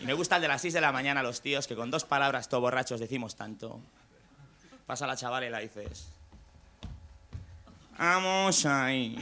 Y 0.01 0.05
me 0.05 0.13
gusta 0.13 0.35
el 0.35 0.41
de 0.41 0.47
las 0.49 0.61
6 0.61 0.73
de 0.73 0.81
la 0.81 0.91
mañana, 0.91 1.23
los 1.23 1.41
tíos, 1.41 1.67
que 1.67 1.75
con 1.75 1.89
dos 1.89 2.03
palabras, 2.03 2.49
todo 2.49 2.61
borrachos, 2.61 2.99
decimos 2.99 3.35
tanto. 3.35 3.79
Pasa 4.85 5.07
la 5.07 5.15
chavala 5.15 5.45
y 5.45 5.49
la 5.49 5.59
dices, 5.59 6.11
vamos 7.97 8.65
ahí. 8.65 9.15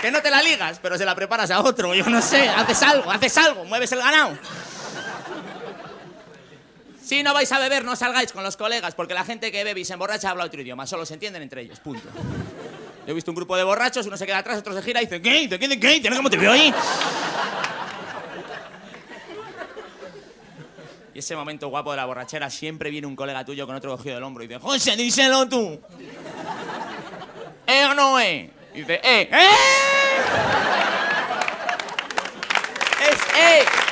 Que 0.00 0.10
no 0.10 0.20
te 0.22 0.30
la 0.30 0.42
ligas, 0.42 0.78
pero 0.80 0.98
se 0.98 1.04
la 1.04 1.14
preparas 1.14 1.50
a 1.50 1.60
otro. 1.60 1.94
Yo 1.94 2.04
no 2.08 2.20
sé, 2.20 2.48
haces 2.48 2.82
algo, 2.82 3.10
haces 3.10 3.36
algo, 3.38 3.64
mueves 3.64 3.92
el 3.92 3.98
ganado. 3.98 4.36
Si 7.06 7.22
no 7.22 7.32
vais 7.32 7.52
a 7.52 7.60
beber, 7.60 7.84
no 7.84 7.94
salgáis 7.94 8.32
con 8.32 8.42
los 8.42 8.56
colegas, 8.56 8.96
porque 8.96 9.14
la 9.14 9.24
gente 9.24 9.52
que 9.52 9.62
bebe 9.62 9.78
y 9.78 9.84
se 9.84 9.92
emborracha 9.92 10.28
habla 10.28 10.42
otro 10.42 10.60
idioma, 10.60 10.88
solo 10.88 11.06
se 11.06 11.14
entienden 11.14 11.40
entre 11.40 11.62
ellos, 11.62 11.78
punto. 11.78 12.08
Yo 13.06 13.12
he 13.12 13.14
visto 13.14 13.30
un 13.30 13.36
grupo 13.36 13.56
de 13.56 13.62
borrachos, 13.62 14.08
uno 14.08 14.16
se 14.16 14.26
queda 14.26 14.38
atrás, 14.38 14.58
otro 14.58 14.74
se 14.74 14.82
gira 14.82 15.00
y 15.00 15.04
dice, 15.04 15.22
¿qué? 15.22 15.48
¿Qué? 15.48 15.56
¿Qué? 15.56 15.78
¿Qué? 15.78 16.10
¿Cómo 16.16 16.28
te 16.28 16.36
veo 16.36 16.50
ahí? 16.50 16.74
Y 21.14 21.20
ese 21.20 21.36
momento 21.36 21.68
guapo 21.68 21.92
de 21.92 21.96
la 21.98 22.06
borrachera, 22.06 22.50
siempre 22.50 22.90
viene 22.90 23.06
un 23.06 23.14
colega 23.14 23.44
tuyo 23.44 23.68
con 23.68 23.76
otro 23.76 23.96
cogido 23.96 24.16
del 24.16 24.24
hombro 24.24 24.42
y 24.42 24.48
dice, 24.48 24.58
José, 24.58 24.96
díselo 24.96 25.48
tú. 25.48 25.80
¿Eh 27.68 27.84
o 27.84 27.94
no 27.94 28.18
es? 28.18 28.50
Y 28.74 28.80
dice, 28.80 29.00
¡eh! 29.04 29.28
¡Eh! 29.30 29.50
¡Es 33.00 33.18
eh! 33.38 33.85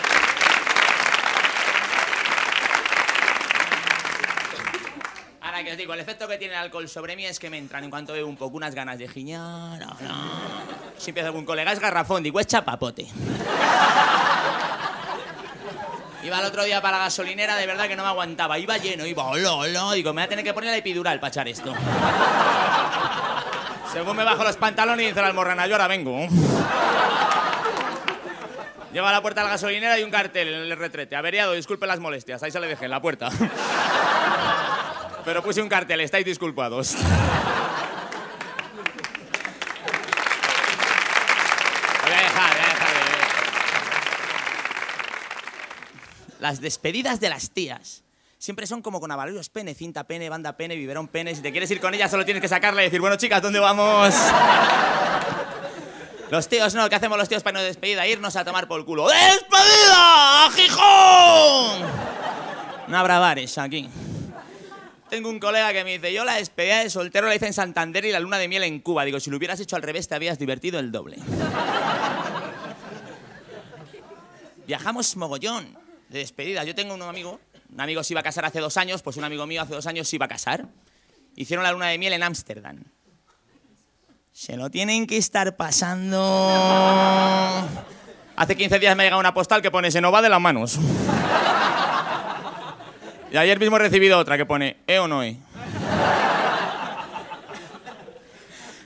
Que 5.64 5.76
digo, 5.76 5.94
el 5.94 6.00
efecto 6.00 6.28
que 6.28 6.38
tiene 6.38 6.54
el 6.54 6.60
alcohol 6.60 6.88
sobre 6.88 7.16
mí 7.16 7.24
es 7.24 7.38
que 7.38 7.50
me 7.50 7.58
entran 7.58 7.84
en 7.84 7.90
cuanto 7.90 8.12
veo 8.12 8.26
un 8.26 8.36
poco 8.36 8.56
unas 8.56 8.74
ganas 8.74 8.98
de 8.98 9.08
giñar. 9.08 9.78
No, 9.78 9.96
no. 10.00 10.14
Si 10.98 11.10
empieza 11.10 11.28
algún 11.28 11.44
colega, 11.44 11.72
es 11.72 11.80
garrafón, 11.80 12.22
digo, 12.22 12.38
es 12.40 12.46
chapapote. 12.46 13.06
Iba 16.22 16.40
el 16.40 16.46
otro 16.46 16.64
día 16.64 16.80
para 16.80 16.98
la 16.98 17.04
gasolinera, 17.04 17.56
de 17.56 17.66
verdad 17.66 17.86
que 17.86 17.96
no 17.96 18.02
me 18.02 18.08
aguantaba. 18.08 18.58
Iba 18.58 18.78
lleno, 18.78 19.04
iba, 19.04 19.24
hola. 19.24 19.92
Digo, 19.92 20.12
me 20.12 20.22
voy 20.22 20.26
a 20.26 20.28
tener 20.28 20.44
que 20.44 20.54
poner 20.54 20.70
la 20.70 20.76
epidural 20.78 21.20
para 21.20 21.28
echar 21.28 21.48
esto. 21.48 21.74
Según 23.92 24.16
me 24.16 24.24
bajo 24.24 24.42
los 24.42 24.56
pantalones 24.56 25.04
y 25.04 25.08
dice 25.08 25.20
la 25.20 25.26
almorrana, 25.26 25.66
yo 25.66 25.74
ahora 25.74 25.86
vengo. 25.86 26.26
Lleva 28.92 29.10
a 29.10 29.12
la 29.12 29.20
puerta 29.20 29.40
de 29.42 29.46
la 29.46 29.52
gasolinera 29.52 29.98
y 29.98 30.02
un 30.02 30.10
cartel 30.10 30.48
en 30.48 30.54
el 30.70 30.78
retrete. 30.78 31.14
Averiado, 31.14 31.52
disculpe 31.52 31.86
las 31.86 32.00
molestias. 32.00 32.42
Ahí 32.42 32.50
se 32.50 32.60
le 32.60 32.68
dejé, 32.68 32.86
en 32.86 32.92
la 32.92 33.02
puerta. 33.02 33.28
Pero 35.24 35.42
puse 35.42 35.62
un 35.62 35.68
cartel, 35.68 36.00
estáis 36.00 36.26
disculpados. 36.26 36.96
Las 46.40 46.60
despedidas 46.60 47.20
de 47.20 47.30
las 47.30 47.50
tías 47.52 48.02
siempre 48.38 48.66
son 48.66 48.82
como 48.82 49.00
con 49.00 49.10
avaloros 49.10 49.48
pene, 49.48 49.74
cinta 49.74 50.04
pene, 50.04 50.28
banda 50.28 50.58
pene, 50.58 50.76
biberón 50.76 51.08
pene. 51.08 51.34
Si 51.34 51.40
te 51.40 51.50
quieres 51.52 51.70
ir 51.70 51.80
con 51.80 51.94
ella, 51.94 52.06
solo 52.06 52.26
tienes 52.26 52.42
que 52.42 52.48
sacarla 52.48 52.82
y 52.82 52.84
decir, 52.84 53.00
bueno, 53.00 53.16
chicas, 53.16 53.40
¿dónde 53.40 53.60
vamos? 53.60 54.14
Los 56.30 56.46
tíos, 56.48 56.74
no, 56.74 56.86
¿qué 56.90 56.96
hacemos 56.96 57.16
los 57.16 57.30
tíos 57.30 57.42
para 57.42 57.60
no 57.60 57.64
despedida? 57.64 58.06
Irnos 58.06 58.36
a 58.36 58.44
tomar 58.44 58.68
por 58.68 58.78
el 58.78 58.84
culo. 58.84 59.08
¡Despedida! 59.08 60.44
¡A 60.44 60.50
Gijón! 60.50 61.88
No 62.88 62.98
habrá 62.98 63.18
bares 63.18 63.56
aquí. 63.56 63.88
Tengo 65.14 65.30
un 65.30 65.38
colega 65.38 65.72
que 65.72 65.84
me 65.84 65.92
dice, 65.92 66.12
yo 66.12 66.24
la 66.24 66.34
despedida 66.34 66.80
de 66.80 66.90
soltero 66.90 67.28
la 67.28 67.36
hice 67.36 67.46
en 67.46 67.52
Santander 67.52 68.04
y 68.04 68.10
la 68.10 68.18
luna 68.18 68.36
de 68.36 68.48
miel 68.48 68.64
en 68.64 68.80
Cuba. 68.80 69.04
Digo, 69.04 69.20
si 69.20 69.30
lo 69.30 69.36
hubieras 69.36 69.60
hecho 69.60 69.76
al 69.76 69.82
revés, 69.82 70.08
te 70.08 70.16
habías 70.16 70.40
divertido 70.40 70.80
el 70.80 70.90
doble. 70.90 71.18
Viajamos 74.66 75.16
mogollón 75.16 75.78
de 76.08 76.18
despedida. 76.18 76.64
Yo 76.64 76.74
tengo 76.74 76.94
un 76.94 77.02
amigo, 77.02 77.38
un 77.72 77.80
amigo 77.80 78.02
se 78.02 78.14
iba 78.14 78.22
a 78.22 78.24
casar 78.24 78.44
hace 78.44 78.58
dos 78.58 78.76
años, 78.76 79.02
pues 79.02 79.16
un 79.16 79.22
amigo 79.22 79.46
mío 79.46 79.62
hace 79.62 79.74
dos 79.74 79.86
años 79.86 80.08
se 80.08 80.16
iba 80.16 80.26
a 80.26 80.28
casar. 80.28 80.66
Hicieron 81.36 81.62
la 81.62 81.70
luna 81.70 81.86
de 81.86 81.98
miel 81.98 82.14
en 82.14 82.24
Ámsterdam. 82.24 82.82
Se 84.32 84.56
lo 84.56 84.68
tienen 84.68 85.06
que 85.06 85.16
estar 85.16 85.54
pasando. 85.54 86.18
Hace 88.36 88.56
15 88.56 88.80
días 88.80 88.96
me 88.96 89.04
ha 89.04 89.06
llegado 89.06 89.20
una 89.20 89.32
postal 89.32 89.62
que 89.62 89.70
pone 89.70 89.92
se 89.92 90.00
nos 90.00 90.12
va 90.12 90.22
de 90.22 90.28
las 90.28 90.40
manos. 90.40 90.76
Y 93.34 93.36
ayer 93.36 93.58
mismo 93.58 93.74
he 93.74 93.80
recibido 93.80 94.16
otra 94.16 94.36
que 94.36 94.46
pone 94.46 94.76
¿e 94.86 94.96
o 95.00 95.08
no 95.08 95.24
e? 95.24 95.36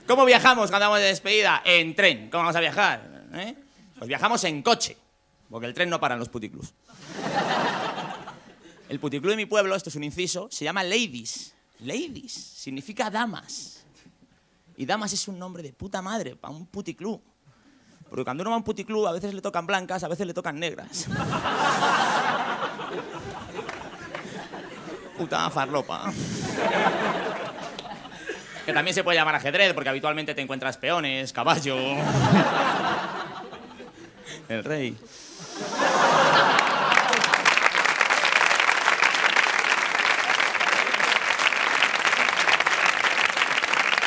¿Cómo 0.06 0.24
viajamos 0.24 0.70
cuando 0.70 0.86
vamos 0.86 1.00
de 1.00 1.04
despedida? 1.04 1.60
En 1.66 1.94
tren. 1.94 2.30
¿Cómo 2.30 2.44
vamos 2.44 2.56
a 2.56 2.60
viajar? 2.60 3.26
¿Eh? 3.34 3.54
Pues 3.98 4.08
viajamos 4.08 4.42
en 4.44 4.62
coche, 4.62 4.96
porque 5.50 5.66
el 5.66 5.74
tren 5.74 5.90
no 5.90 6.00
para 6.00 6.14
en 6.14 6.20
los 6.20 6.30
puticlus. 6.30 6.72
El 8.88 8.98
puticlub 8.98 9.32
de 9.32 9.36
mi 9.36 9.44
pueblo, 9.44 9.74
esto 9.74 9.90
es 9.90 9.96
un 9.96 10.04
inciso, 10.04 10.48
se 10.50 10.64
llama 10.64 10.82
Ladies. 10.82 11.52
Ladies 11.80 12.32
significa 12.32 13.10
damas. 13.10 13.84
Y 14.78 14.86
damas 14.86 15.12
es 15.12 15.28
un 15.28 15.38
nombre 15.38 15.62
de 15.62 15.74
puta 15.74 16.00
madre 16.00 16.36
para 16.36 16.54
un 16.54 16.64
puticlub. 16.64 17.20
Porque 18.08 18.24
cuando 18.24 18.44
uno 18.44 18.52
va 18.52 18.54
a 18.54 18.58
un 18.60 18.64
puticlub, 18.64 19.06
a 19.06 19.12
veces 19.12 19.34
le 19.34 19.42
tocan 19.42 19.66
blancas, 19.66 20.04
a 20.04 20.08
veces 20.08 20.26
le 20.26 20.32
tocan 20.32 20.58
negras. 20.58 21.06
Puta 25.18 25.50
farlopa. 25.50 26.12
Que 28.64 28.72
también 28.72 28.94
se 28.94 29.02
puede 29.02 29.18
llamar 29.18 29.34
ajedrez, 29.34 29.74
porque 29.74 29.88
habitualmente 29.88 30.34
te 30.34 30.42
encuentras 30.42 30.76
peones, 30.76 31.32
caballo. 31.32 31.76
El 34.48 34.62
rey. 34.64 34.96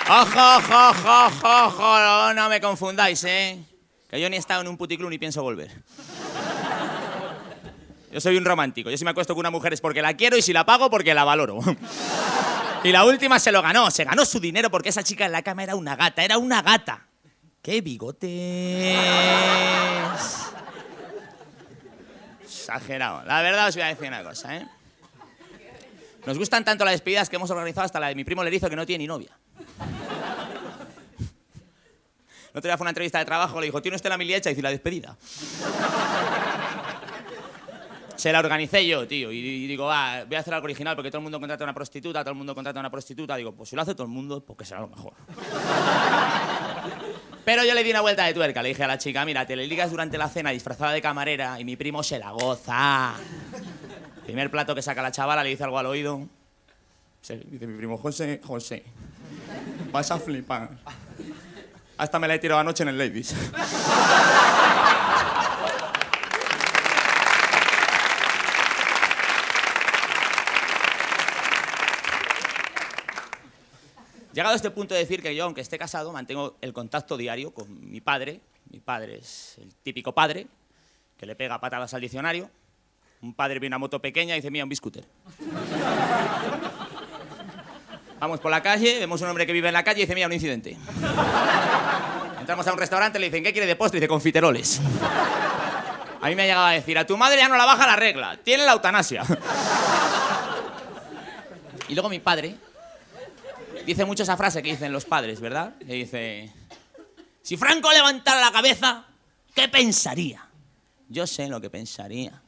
¡Ojo, 0.10 0.58
ojo, 0.58 1.26
ojo, 1.26 1.66
ojo! 1.66 2.34
No 2.34 2.50
me 2.50 2.60
confundáis, 2.60 3.24
¿eh? 3.24 3.58
Que 4.10 4.20
yo 4.20 4.30
ni 4.30 4.36
he 4.36 4.40
estado 4.40 4.62
en 4.62 4.68
un 4.68 4.78
puticlub 4.78 5.10
ni 5.10 5.18
pienso 5.18 5.42
volver. 5.42 5.72
Yo 8.12 8.20
soy 8.20 8.38
un 8.38 8.46
romántico. 8.46 8.90
Yo 8.90 8.98
si 8.98 9.06
me 9.06 9.12
acuesto 9.12 9.34
con 9.34 9.40
una 9.42 9.52
mujer 9.52 9.74
es 9.74 9.82
porque 9.82 10.02
la 10.02 10.16
quiero 10.16 10.38
y 10.38 10.42
si 10.42 10.54
la 10.54 10.66
pago 10.66 10.90
porque 10.90 11.14
la 11.14 11.24
valoro. 11.24 11.60
Y 12.84 12.92
la 12.92 13.06
última 13.06 13.38
se 13.38 13.52
lo 13.52 13.62
ganó, 13.62 13.92
se 13.92 14.04
ganó 14.04 14.26
su 14.26 14.40
dinero 14.40 14.72
porque 14.72 14.90
esa 14.90 15.04
chica 15.04 15.28
en 15.28 15.32
la 15.32 15.44
cama 15.44 15.62
era 15.62 15.76
una 15.76 15.96
gata, 15.96 16.24
era 16.24 16.40
una 16.40 16.64
gata. 16.64 17.06
¡Qué 17.62 17.80
bigotes! 17.80 18.98
Exagerado. 22.44 23.24
La 23.26 23.44
verdad 23.44 23.68
os 23.68 23.76
voy 23.76 23.84
a 23.84 23.88
decir 23.88 24.08
una 24.08 24.24
cosa, 24.24 24.58
¿eh? 24.58 24.68
Nos 26.26 26.40
gustan 26.40 26.66
tanto 26.66 26.84
las 26.84 26.94
despedidas 26.94 27.30
que 27.30 27.36
hemos 27.36 27.52
organizado 27.52 27.86
hasta 27.86 28.00
la 28.00 28.08
de 28.08 28.16
mi 28.16 28.24
primo 28.24 28.44
Lerizo 28.44 28.68
que 28.68 28.76
no 28.76 28.86
tiene 28.86 29.04
ni 29.04 29.08
novia. 29.08 29.38
El 32.52 32.58
otro 32.58 32.68
día 32.68 32.78
fue 32.78 32.84
una 32.84 32.92
entrevista 32.92 33.20
de 33.20 33.26
trabajo, 33.26 33.60
le 33.60 33.68
dijo, 33.68 33.82
¿tiene 33.82 33.96
usted 33.96 34.10
la 34.10 34.18
mili 34.18 34.34
hecha? 34.34 34.50
Y 34.50 34.54
dice, 34.54 34.64
la 34.64 34.72
despedida. 34.72 35.16
Se 38.22 38.32
la 38.32 38.38
organicé 38.38 38.86
yo, 38.86 39.08
tío, 39.08 39.32
y, 39.32 39.40
y 39.40 39.66
digo, 39.66 39.88
va, 39.88 40.26
voy 40.26 40.36
a 40.36 40.42
hacer 40.42 40.54
algo 40.54 40.66
original 40.66 40.96
porque 40.96 41.10
todo 41.10 41.18
el 41.18 41.24
mundo 41.24 41.40
contrata 41.40 41.64
a 41.64 41.66
una 41.66 41.74
prostituta, 41.74 42.20
todo 42.22 42.34
el 42.34 42.38
mundo 42.38 42.54
contrata 42.54 42.80
a 42.80 42.82
una 42.82 42.92
prostituta. 42.92 43.36
Digo, 43.36 43.52
pues 43.54 43.70
si 43.70 43.76
lo 43.76 43.82
hace 43.82 43.96
todo 43.96 44.04
el 44.04 44.10
mundo, 44.14 44.46
pues 44.46 44.60
que 44.60 44.66
será 44.66 44.82
lo 44.82 44.90
mejor. 44.90 45.14
Pero 47.44 47.66
yo 47.66 47.74
le 47.74 47.84
di 47.84 47.90
una 47.90 48.02
vuelta 48.02 48.24
de 48.26 48.36
tuerca, 48.36 48.62
le 48.62 48.70
dije 48.70 48.84
a 48.84 48.88
la 48.88 49.00
chica, 49.00 49.26
mira, 49.26 49.48
te 49.48 49.56
le 49.56 49.66
ligas 49.66 49.90
durante 49.90 50.20
la 50.20 50.30
cena 50.30 50.52
disfrazada 50.52 50.92
de 50.92 51.02
camarera 51.02 51.60
y 51.60 51.66
mi 51.66 51.76
primo 51.76 52.04
se 52.04 52.20
la 52.20 52.30
goza. 52.30 53.16
Primer 54.24 54.52
plato 54.52 54.76
que 54.76 54.84
saca 54.84 55.02
la 55.02 55.12
chavala, 55.12 55.44
le 55.44 55.50
dice 55.50 55.64
algo 55.64 55.80
al 55.80 55.88
oído. 55.88 56.22
Se- 57.22 57.38
dice 57.38 57.66
mi 57.66 57.76
primo, 57.76 57.98
José, 57.98 58.40
José, 58.44 58.84
vas 59.92 60.12
a 60.12 60.20
flipar. 60.20 60.70
Hasta 61.98 62.20
me 62.20 62.28
la 62.28 62.36
he 62.36 62.40
tirado 62.40 62.62
anoche 62.62 62.84
en 62.84 62.90
el 62.90 63.00
Ladies. 63.00 63.34
Llegado 74.34 74.54
a 74.54 74.56
este 74.56 74.72
punto 74.72 74.94
de 74.94 75.02
decir 75.02 75.22
que 75.22 75.36
yo, 75.36 75.44
aunque 75.44 75.60
esté 75.60 75.78
casado, 75.78 76.14
mantengo 76.14 76.56
el 76.62 76.72
contacto 76.72 77.18
diario 77.18 77.54
con 77.54 77.90
mi 77.90 78.00
padre. 78.00 78.40
Mi 78.70 78.80
padre 78.80 79.18
es 79.18 79.58
el 79.58 79.76
típico 79.76 80.14
padre 80.14 80.48
que 81.18 81.26
le 81.26 81.36
pega 81.36 81.60
patadas 81.60 81.94
al 81.94 82.00
diccionario. 82.00 82.50
Un 83.22 83.34
padre 83.34 83.60
ve 83.60 83.68
una 83.68 83.78
moto 83.78 84.02
pequeña 84.02 84.34
y 84.36 84.40
dice, 84.40 84.50
mira, 84.50 84.64
un 84.64 84.70
biscooter. 84.70 85.04
Vamos 88.22 88.40
por 88.40 88.52
la 88.52 88.64
calle, 88.64 89.00
vemos 89.00 89.22
un 89.22 89.28
hombre 89.28 89.46
que 89.46 89.52
vive 89.52 89.68
en 89.68 89.74
la 89.74 89.84
calle 89.84 90.00
y 90.00 90.04
dice, 90.04 90.16
mira, 90.16 90.28
un 90.28 90.34
incidente. 90.34 90.78
Entramos 92.40 92.66
a 92.66 92.72
un 92.72 92.80
restaurante, 92.80 93.20
le 93.20 93.26
dicen, 93.26 93.44
¿qué 93.44 93.52
quiere 93.52 93.68
de 93.68 93.76
postre? 93.76 93.98
Y 93.98 94.00
dice, 94.00 94.08
confiteroles. 94.08 94.80
A 96.22 96.30
mí 96.30 96.36
me 96.36 96.44
ha 96.44 96.46
llegado 96.46 96.66
a 96.68 96.72
decir, 96.72 96.98
a 96.98 97.06
tu 97.06 97.18
madre 97.18 97.38
ya 97.38 97.50
no 97.50 97.58
la 97.58 97.66
baja 97.66 97.86
la 97.86 97.98
regla, 97.98 98.38
tiene 98.42 98.64
la 98.64 98.72
eutanasia. 98.72 99.24
Y 101.90 101.94
luego 101.94 102.08
mi 102.08 102.20
padre 102.20 102.56
dice 103.86 104.06
mucho 104.06 104.24
esa 104.24 104.38
frase 104.38 104.62
que 104.62 104.72
dicen 104.72 104.92
los 104.92 105.06
padres, 105.06 105.40
¿verdad? 105.40 105.76
Que 105.80 105.94
dice, 105.94 106.52
si 107.42 107.58
Franco 107.58 107.92
levantara 107.92 108.42
la 108.42 108.52
cabeza, 108.52 109.06
¿qué 109.56 109.68
pensaría? 109.68 110.48
Yo 111.10 111.28
sé 111.28 111.48
lo 111.48 111.60
que 111.60 111.70
pensaría. 111.70 112.42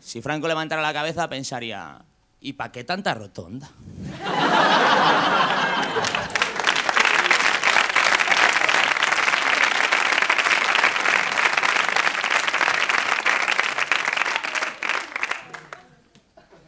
Si 0.00 0.20
Franco 0.20 0.48
levantara 0.48 0.82
la 0.82 0.92
cabeza, 0.92 1.28
pensaría, 1.28 2.04
¿y 2.40 2.54
para 2.54 2.72
qué 2.72 2.84
tanta 2.84 3.14
rotonda? 3.14 3.70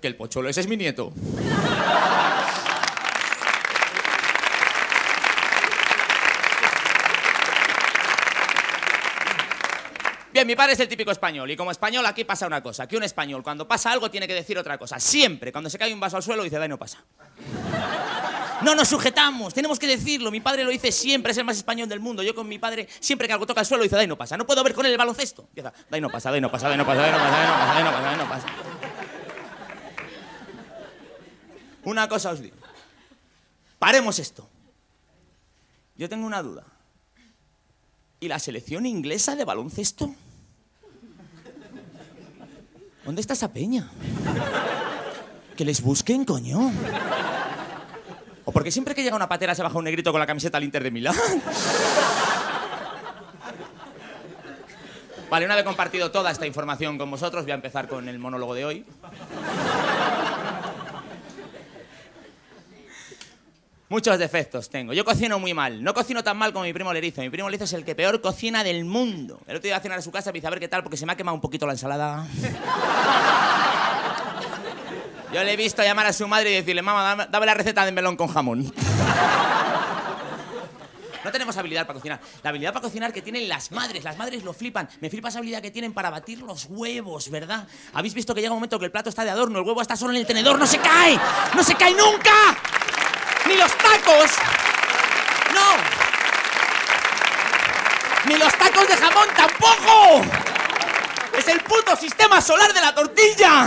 Que 0.00 0.09
el 0.09 0.16
pocholo 0.16 0.49
ese 0.49 0.61
es 0.61 0.69
mi 0.69 0.76
nieto. 0.76 1.12
Bien, 10.35 10.49
mi 10.49 10.57
padre 10.57 10.73
es 10.73 10.81
el 10.81 10.88
típico 10.88 11.12
español 11.12 11.49
y 11.49 11.57
como 11.57 11.70
español 11.70 12.05
aquí 12.07 12.25
pasa 12.25 12.44
una 12.49 12.61
cosa, 12.61 12.88
que 12.88 12.97
un 12.97 13.05
español 13.05 13.44
cuando 13.44 13.68
pasa 13.68 13.92
algo 13.92 14.11
tiene 14.11 14.27
que 14.27 14.35
decir 14.35 14.59
otra 14.59 14.77
cosa. 14.79 14.99
Siempre, 14.99 15.53
cuando 15.53 15.70
se 15.70 15.79
cae 15.79 15.94
un 15.94 16.01
vaso 16.01 16.16
al 16.16 16.25
suelo 16.25 16.42
dice, 16.42 16.59
"Dai, 16.59 16.68
no 16.68 16.77
pasa. 16.77 17.05
No 18.62 18.75
nos 18.75 18.88
sujetamos, 18.88 19.55
tenemos 19.55 19.79
que 19.79 19.87
decirlo. 19.87 20.33
Mi 20.33 20.40
padre 20.40 20.64
lo 20.64 20.70
dice 20.70 20.90
siempre, 20.90 21.31
es 21.31 21.38
el 21.38 21.44
más 21.44 21.57
español 21.57 21.88
del 21.88 22.01
mundo. 22.01 22.20
Yo 22.25 22.35
con 22.35 22.49
mi 22.49 22.59
padre, 22.59 22.88
siempre 22.99 23.29
que 23.29 23.33
algo 23.33 23.47
toca 23.47 23.61
el 23.61 23.66
suelo, 23.66 23.85
dice, 23.85 23.94
"Dai, 23.94 24.09
no 24.09 24.18
pasa. 24.18 24.37
No 24.37 24.44
puedo 24.44 24.64
ver 24.64 24.75
con 24.75 24.85
él 24.85 24.90
el 24.90 24.99
baloncesto. 24.99 25.42
Empieza, 25.42 25.73
"Dai, 25.88 26.01
no 26.01 26.11
pasa, 26.11 26.33
dai, 26.33 26.40
no 26.40 26.51
pasa, 26.51 26.68
dai, 26.68 26.79
no 26.79 26.85
pasa, 26.85 27.01
dai, 27.03 27.12
no 27.12 27.18
pasa, 27.18 27.31
dai, 27.31 27.47
no 27.47 27.53
pasa, 27.55 27.75
dai, 27.75 27.85
no 27.85 27.92
pasa, 27.92 28.16
no 28.16 28.29
pasa. 28.29 28.47
Una 31.85 32.09
cosa 32.09 32.31
os 32.31 32.40
digo. 32.40 32.57
Paremos 33.79 34.18
esto. 34.18 34.49
Yo 35.97 36.09
tengo 36.09 36.27
una 36.27 36.42
duda. 36.42 36.64
¿Y 38.18 38.27
la 38.27 38.40
selección 38.40 38.85
inglesa 38.85 39.37
de 39.37 39.44
baloncesto? 39.44 40.12
¿Dónde 43.05 43.21
está 43.21 43.35
esa 43.35 43.53
peña? 43.53 43.88
Que 45.57 45.64
les 45.64 45.83
busquen, 45.83 46.25
coño. 46.25 46.73
O 48.45 48.53
porque 48.53 48.71
siempre 48.71 48.95
que 48.95 49.03
llega 49.03 49.17
una 49.17 49.29
patera 49.29 49.55
se 49.55 49.62
baja 49.62 49.79
un 49.79 49.85
negrito 49.85 50.11
con 50.11 50.21
la 50.21 50.27
camiseta 50.27 50.59
al 50.59 50.64
Inter 50.64 50.83
de 50.83 50.90
Milán. 50.90 51.14
Vale, 55.31 55.47
una 55.47 55.57
vez 55.57 55.64
compartido 55.64 56.11
toda 56.11 56.31
esta 56.31 56.47
información 56.47 56.97
con 56.97 57.11
vosotros, 57.11 57.45
voy 57.45 57.53
a 57.53 57.57
empezar 57.57 57.88
con 57.88 58.09
el 58.09 58.19
monólogo 58.19 58.55
de 58.55 58.64
hoy. 58.64 58.85
Muchos 63.88 64.18
defectos 64.18 64.70
tengo. 64.70 64.94
Yo 64.94 65.05
cocino 65.05 65.38
muy 65.38 65.53
mal. 65.53 65.83
No 65.83 65.92
cocino 65.92 66.25
tan 66.25 66.38
mal 66.38 66.53
como 66.53 66.64
mi 66.64 66.73
primo 66.73 66.92
Lerizo. 66.92 67.20
Mi 67.20 67.29
primo 67.29 67.51
Lerizo 67.51 67.64
es 67.64 67.73
el 67.75 67.85
que 67.85 67.94
peor 67.94 68.20
cocina 68.20 68.64
del 68.64 68.85
mundo. 68.85 69.40
El 69.47 69.57
otro 69.57 69.62
día 69.64 69.73
iba 69.73 69.79
a 69.79 69.81
cenar 69.81 69.99
a 69.99 70.03
su 70.03 70.11
casa 70.11 70.31
y 70.31 70.33
me 70.33 70.38
dice, 70.38 70.47
a 70.47 70.51
ver 70.51 70.61
qué 70.61 70.68
tal, 70.68 70.83
porque 70.83 70.97
se 70.97 71.05
me 71.05 71.12
ha 71.12 71.16
quemado 71.16 71.35
un 71.35 71.40
poquito 71.40 71.66
la 71.66 71.73
ensalada. 71.73 72.27
Yo 75.35 75.44
le 75.44 75.53
he 75.53 75.57
visto 75.57 75.83
llamar 75.83 76.07
a 76.07 76.12
su 76.12 76.27
madre 76.29 76.51
y 76.51 76.55
decirle, 76.55 76.81
mamá, 76.81 77.03
dame, 77.03 77.27
dame 77.31 77.47
la 77.47 77.55
receta 77.55 77.85
de 77.85 77.92
melón 77.92 78.16
con 78.16 78.29
jamón. 78.29 78.73
No 81.25 81.33
tenemos 81.33 81.57
habilidad 81.57 81.87
para 81.87 81.99
cocinar. 81.99 82.20
La 82.42 82.51
habilidad 82.51 82.73
para 82.73 82.83
cocinar 82.83 83.12
que 83.12 83.23
tienen 83.23 83.49
las 83.49 83.73
madres. 83.73 84.05
Las 84.05 84.16
madres 84.16 84.44
lo 84.44 84.53
flipan. 84.53 84.88
Me 85.01 85.11
flipa 85.11 85.29
esa 85.29 85.38
habilidad 85.38 85.62
que 85.62 85.70
tienen 85.70 85.92
para 85.92 86.11
batir 86.11 86.40
los 86.42 86.66
huevos, 86.68 87.31
¿verdad? 87.31 87.66
¿Habéis 87.94 88.14
visto 88.14 88.35
que 88.35 88.42
llega 88.42 88.53
un 88.53 88.59
momento 88.59 88.79
que 88.79 88.85
el 88.85 88.92
plato 88.92 89.09
está 89.09 89.25
de 89.25 89.31
adorno, 89.31 89.59
el 89.59 89.64
huevo 89.64 89.81
está 89.81 89.97
solo 89.97 90.12
en 90.12 90.18
el 90.18 90.27
tenedor, 90.27 90.59
no 90.59 90.66
se 90.66 90.79
cae? 90.79 91.18
¡No 91.55 91.64
se 91.64 91.75
cae 91.75 91.94
nunca! 91.94 92.84
¡Ni 93.46 93.57
los 93.57 93.76
tacos! 93.76 94.33
¡No! 95.54 95.76
¡Ni 98.26 98.37
los 98.38 98.52
tacos 98.54 98.88
de 98.88 98.96
jamón 98.96 99.28
tampoco! 99.37 100.22
¡Es 101.37 101.48
el 101.48 101.61
puto 101.61 101.96
sistema 101.96 102.40
solar 102.40 102.72
de 102.72 102.80
la 102.80 102.94
tortilla! 102.94 103.66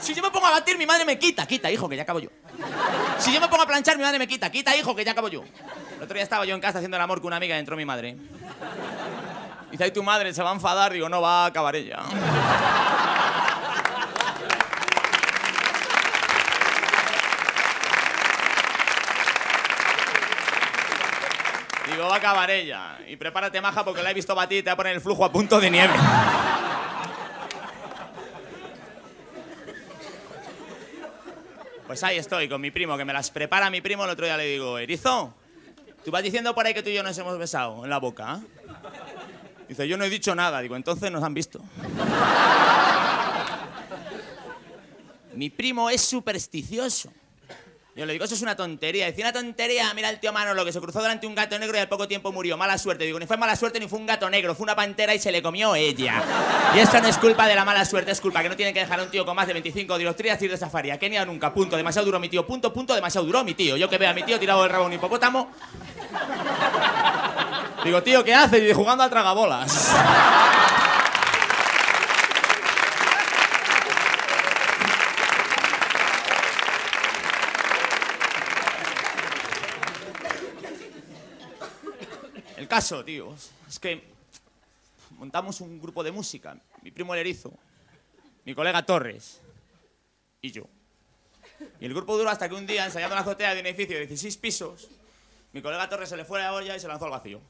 Si 0.00 0.14
yo 0.14 0.22
me 0.22 0.30
pongo 0.30 0.46
a 0.46 0.50
batir, 0.50 0.78
mi 0.78 0.86
madre 0.86 1.04
me 1.04 1.18
quita. 1.18 1.46
Quita, 1.46 1.70
hijo, 1.70 1.88
que 1.88 1.96
ya 1.96 2.02
acabo 2.02 2.20
yo. 2.20 2.30
Si 3.18 3.32
yo 3.32 3.40
me 3.40 3.48
pongo 3.48 3.64
a 3.64 3.66
planchar, 3.66 3.96
mi 3.96 4.02
madre 4.02 4.18
me 4.18 4.26
quita. 4.26 4.50
Quita, 4.50 4.74
hijo, 4.76 4.94
que 4.96 5.04
ya 5.04 5.12
acabo 5.12 5.28
yo. 5.28 5.42
El 5.96 6.02
otro 6.02 6.14
día 6.14 6.22
estaba 6.22 6.44
yo 6.46 6.54
en 6.54 6.60
casa 6.60 6.78
haciendo 6.78 6.96
el 6.96 7.02
amor 7.02 7.20
con 7.20 7.28
una 7.28 7.36
amiga 7.36 7.56
y 7.56 7.58
entró 7.58 7.76
mi 7.76 7.84
madre. 7.84 8.16
Dice, 9.70 9.84
ay, 9.84 9.90
tu 9.90 10.02
madre 10.02 10.32
se 10.32 10.42
va 10.42 10.50
a 10.50 10.54
enfadar. 10.54 10.92
Digo, 10.92 11.08
no, 11.08 11.20
va 11.20 11.44
a 11.44 11.46
acabar 11.46 11.76
ella. 11.76 11.98
Va 22.10 22.16
a 22.16 22.18
acabar 22.18 22.50
ella. 22.50 22.98
Y 23.08 23.16
prepárate, 23.16 23.60
maja, 23.60 23.84
porque 23.84 24.02
la 24.02 24.10
he 24.10 24.14
visto 24.14 24.34
batir 24.34 24.58
y 24.58 24.62
te 24.62 24.70
va 24.70 24.74
a 24.74 24.76
poner 24.76 24.94
el 24.94 25.00
flujo 25.00 25.24
a 25.24 25.32
punto 25.32 25.60
de 25.60 25.70
nieve. 25.70 25.94
Pues 31.86 32.02
ahí 32.04 32.18
estoy, 32.18 32.48
con 32.48 32.60
mi 32.60 32.70
primo, 32.70 32.96
que 32.96 33.04
me 33.04 33.12
las 33.12 33.30
prepara 33.30 33.70
mi 33.70 33.80
primo. 33.80 34.04
El 34.04 34.10
otro 34.10 34.24
día 34.24 34.36
le 34.36 34.44
digo, 34.44 34.78
Erizo, 34.78 35.34
tú 36.04 36.10
vas 36.10 36.22
diciendo 36.22 36.54
por 36.54 36.66
ahí 36.66 36.74
que 36.74 36.82
tú 36.82 36.90
y 36.90 36.94
yo 36.94 37.02
nos 37.02 37.16
hemos 37.18 37.36
besado 37.38 37.82
en 37.84 37.90
la 37.90 37.98
boca. 37.98 38.24
¿ah?". 38.28 38.40
Dice, 39.68 39.88
yo 39.88 39.96
no 39.96 40.04
he 40.04 40.10
dicho 40.10 40.34
nada. 40.34 40.60
Digo, 40.60 40.76
entonces 40.76 41.10
nos 41.10 41.22
han 41.22 41.34
visto. 41.34 41.60
mi 45.34 45.50
primo 45.50 45.90
es 45.90 46.00
supersticioso. 46.02 47.12
Yo 47.96 48.06
le 48.06 48.12
digo, 48.12 48.24
eso 48.24 48.34
es 48.34 48.42
una 48.42 48.54
tontería. 48.54 49.06
Decía 49.06 49.24
una 49.24 49.32
tontería, 49.32 49.92
mira 49.94 50.08
el 50.10 50.20
tío 50.20 50.32
Manolo 50.32 50.64
que 50.64 50.72
se 50.72 50.80
cruzó 50.80 51.02
delante 51.02 51.22
de 51.22 51.26
un 51.26 51.34
gato 51.34 51.58
negro 51.58 51.76
y 51.76 51.80
al 51.80 51.88
poco 51.88 52.06
tiempo 52.06 52.30
murió. 52.30 52.56
Mala 52.56 52.78
suerte. 52.78 53.04
Digo, 53.04 53.18
ni 53.18 53.26
fue 53.26 53.36
mala 53.36 53.56
suerte 53.56 53.80
ni 53.80 53.88
fue 53.88 53.98
un 53.98 54.06
gato 54.06 54.30
negro, 54.30 54.54
fue 54.54 54.62
una 54.64 54.76
pantera 54.76 55.12
y 55.12 55.18
se 55.18 55.32
le 55.32 55.42
comió 55.42 55.74
ella. 55.74 56.22
Y 56.74 56.78
esto 56.78 57.00
no 57.00 57.08
es 57.08 57.18
culpa 57.18 57.48
de 57.48 57.56
la 57.56 57.64
mala 57.64 57.84
suerte, 57.84 58.12
es 58.12 58.20
culpa 58.20 58.42
que 58.42 58.48
no 58.48 58.56
tienen 58.56 58.72
que 58.72 58.80
dejar 58.80 59.00
a 59.00 59.02
un 59.02 59.10
tío 59.10 59.26
con 59.26 59.34
más 59.34 59.48
de 59.48 59.54
25 59.54 59.98
dioptrías 59.98 60.40
ir 60.40 60.50
de 60.52 60.56
safari. 60.56 60.90
A 60.92 60.98
Kenia 60.98 61.24
nunca, 61.24 61.52
punto. 61.52 61.76
Demasiado 61.76 62.06
duro 62.06 62.20
mi 62.20 62.28
tío, 62.28 62.46
punto, 62.46 62.72
punto, 62.72 62.94
demasiado 62.94 63.26
duro 63.26 63.42
mi 63.42 63.54
tío. 63.54 63.76
Yo 63.76 63.90
que 63.90 63.98
veo 63.98 64.10
a 64.10 64.14
mi 64.14 64.22
tío 64.22 64.38
tirado 64.38 64.62
del 64.62 64.70
rabo 64.70 64.86
un 64.86 64.92
hipopótamo. 64.92 65.50
Digo, 67.84 68.02
tío, 68.02 68.22
¿qué 68.22 68.34
haces? 68.34 68.70
Y 68.70 68.72
jugando 68.72 69.02
al 69.02 69.10
tragabolas. 69.10 69.90
Caso. 82.80 83.04
Es 83.68 83.78
que 83.78 84.02
montamos 85.18 85.60
un 85.60 85.80
grupo 85.80 86.02
de 86.02 86.12
música. 86.12 86.56
Mi 86.82 86.90
primo 86.90 87.12
el 87.14 87.20
Erizo, 87.20 87.52
mi 88.46 88.54
colega 88.54 88.82
Torres 88.84 89.40
y 90.40 90.50
yo. 90.50 90.64
Y 91.78 91.84
el 91.84 91.92
grupo 91.92 92.16
duró 92.16 92.30
hasta 92.30 92.48
que 92.48 92.54
un 92.54 92.66
día, 92.66 92.86
ensayando 92.86 93.14
en 93.14 93.16
la 93.16 93.20
azotea 93.20 93.54
de 93.54 93.60
un 93.60 93.66
edificio 93.66 93.96
de 93.96 94.06
16 94.06 94.36
pisos, 94.38 94.88
mi 95.52 95.60
colega 95.60 95.90
Torres 95.90 96.08
se 96.08 96.16
le 96.16 96.24
fue 96.24 96.40
la 96.40 96.54
olla 96.54 96.74
y 96.74 96.80
se 96.80 96.88
lanzó 96.88 97.04
al 97.04 97.10
vacío. 97.10 97.40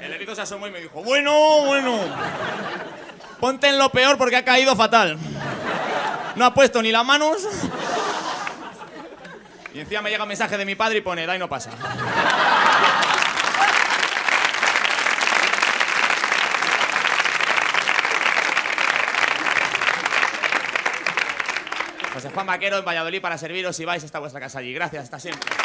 El 0.00 0.12
erizo 0.12 0.34
se 0.34 0.42
asomó 0.42 0.66
y 0.66 0.72
me 0.72 0.80
dijo, 0.80 1.02
bueno, 1.04 1.66
bueno, 1.66 1.98
ponte 3.38 3.68
en 3.68 3.78
lo 3.78 3.90
peor 3.90 4.18
porque 4.18 4.36
ha 4.36 4.44
caído 4.44 4.74
fatal. 4.74 5.16
No 6.34 6.44
ha 6.44 6.52
puesto 6.52 6.82
ni 6.82 6.90
las 6.90 7.06
manos. 7.06 7.46
Y 9.74 9.80
encima 9.80 10.02
me 10.02 10.10
llega 10.10 10.22
un 10.22 10.28
mensaje 10.28 10.56
de 10.56 10.64
mi 10.64 10.76
padre 10.76 10.98
y 10.98 11.00
pone, 11.00 11.24
y 11.24 11.38
no 11.38 11.48
pasa. 11.48 11.72
José 22.12 22.30
Juan 22.30 22.46
Vaquero 22.46 22.78
en 22.78 22.84
Valladolid 22.84 23.20
para 23.20 23.36
serviros 23.36 23.74
si 23.74 23.84
vais 23.84 24.04
hasta 24.04 24.20
vuestra 24.20 24.38
casa 24.38 24.60
allí. 24.60 24.72
Gracias, 24.72 25.02
hasta 25.02 25.18
siempre. 25.18 25.63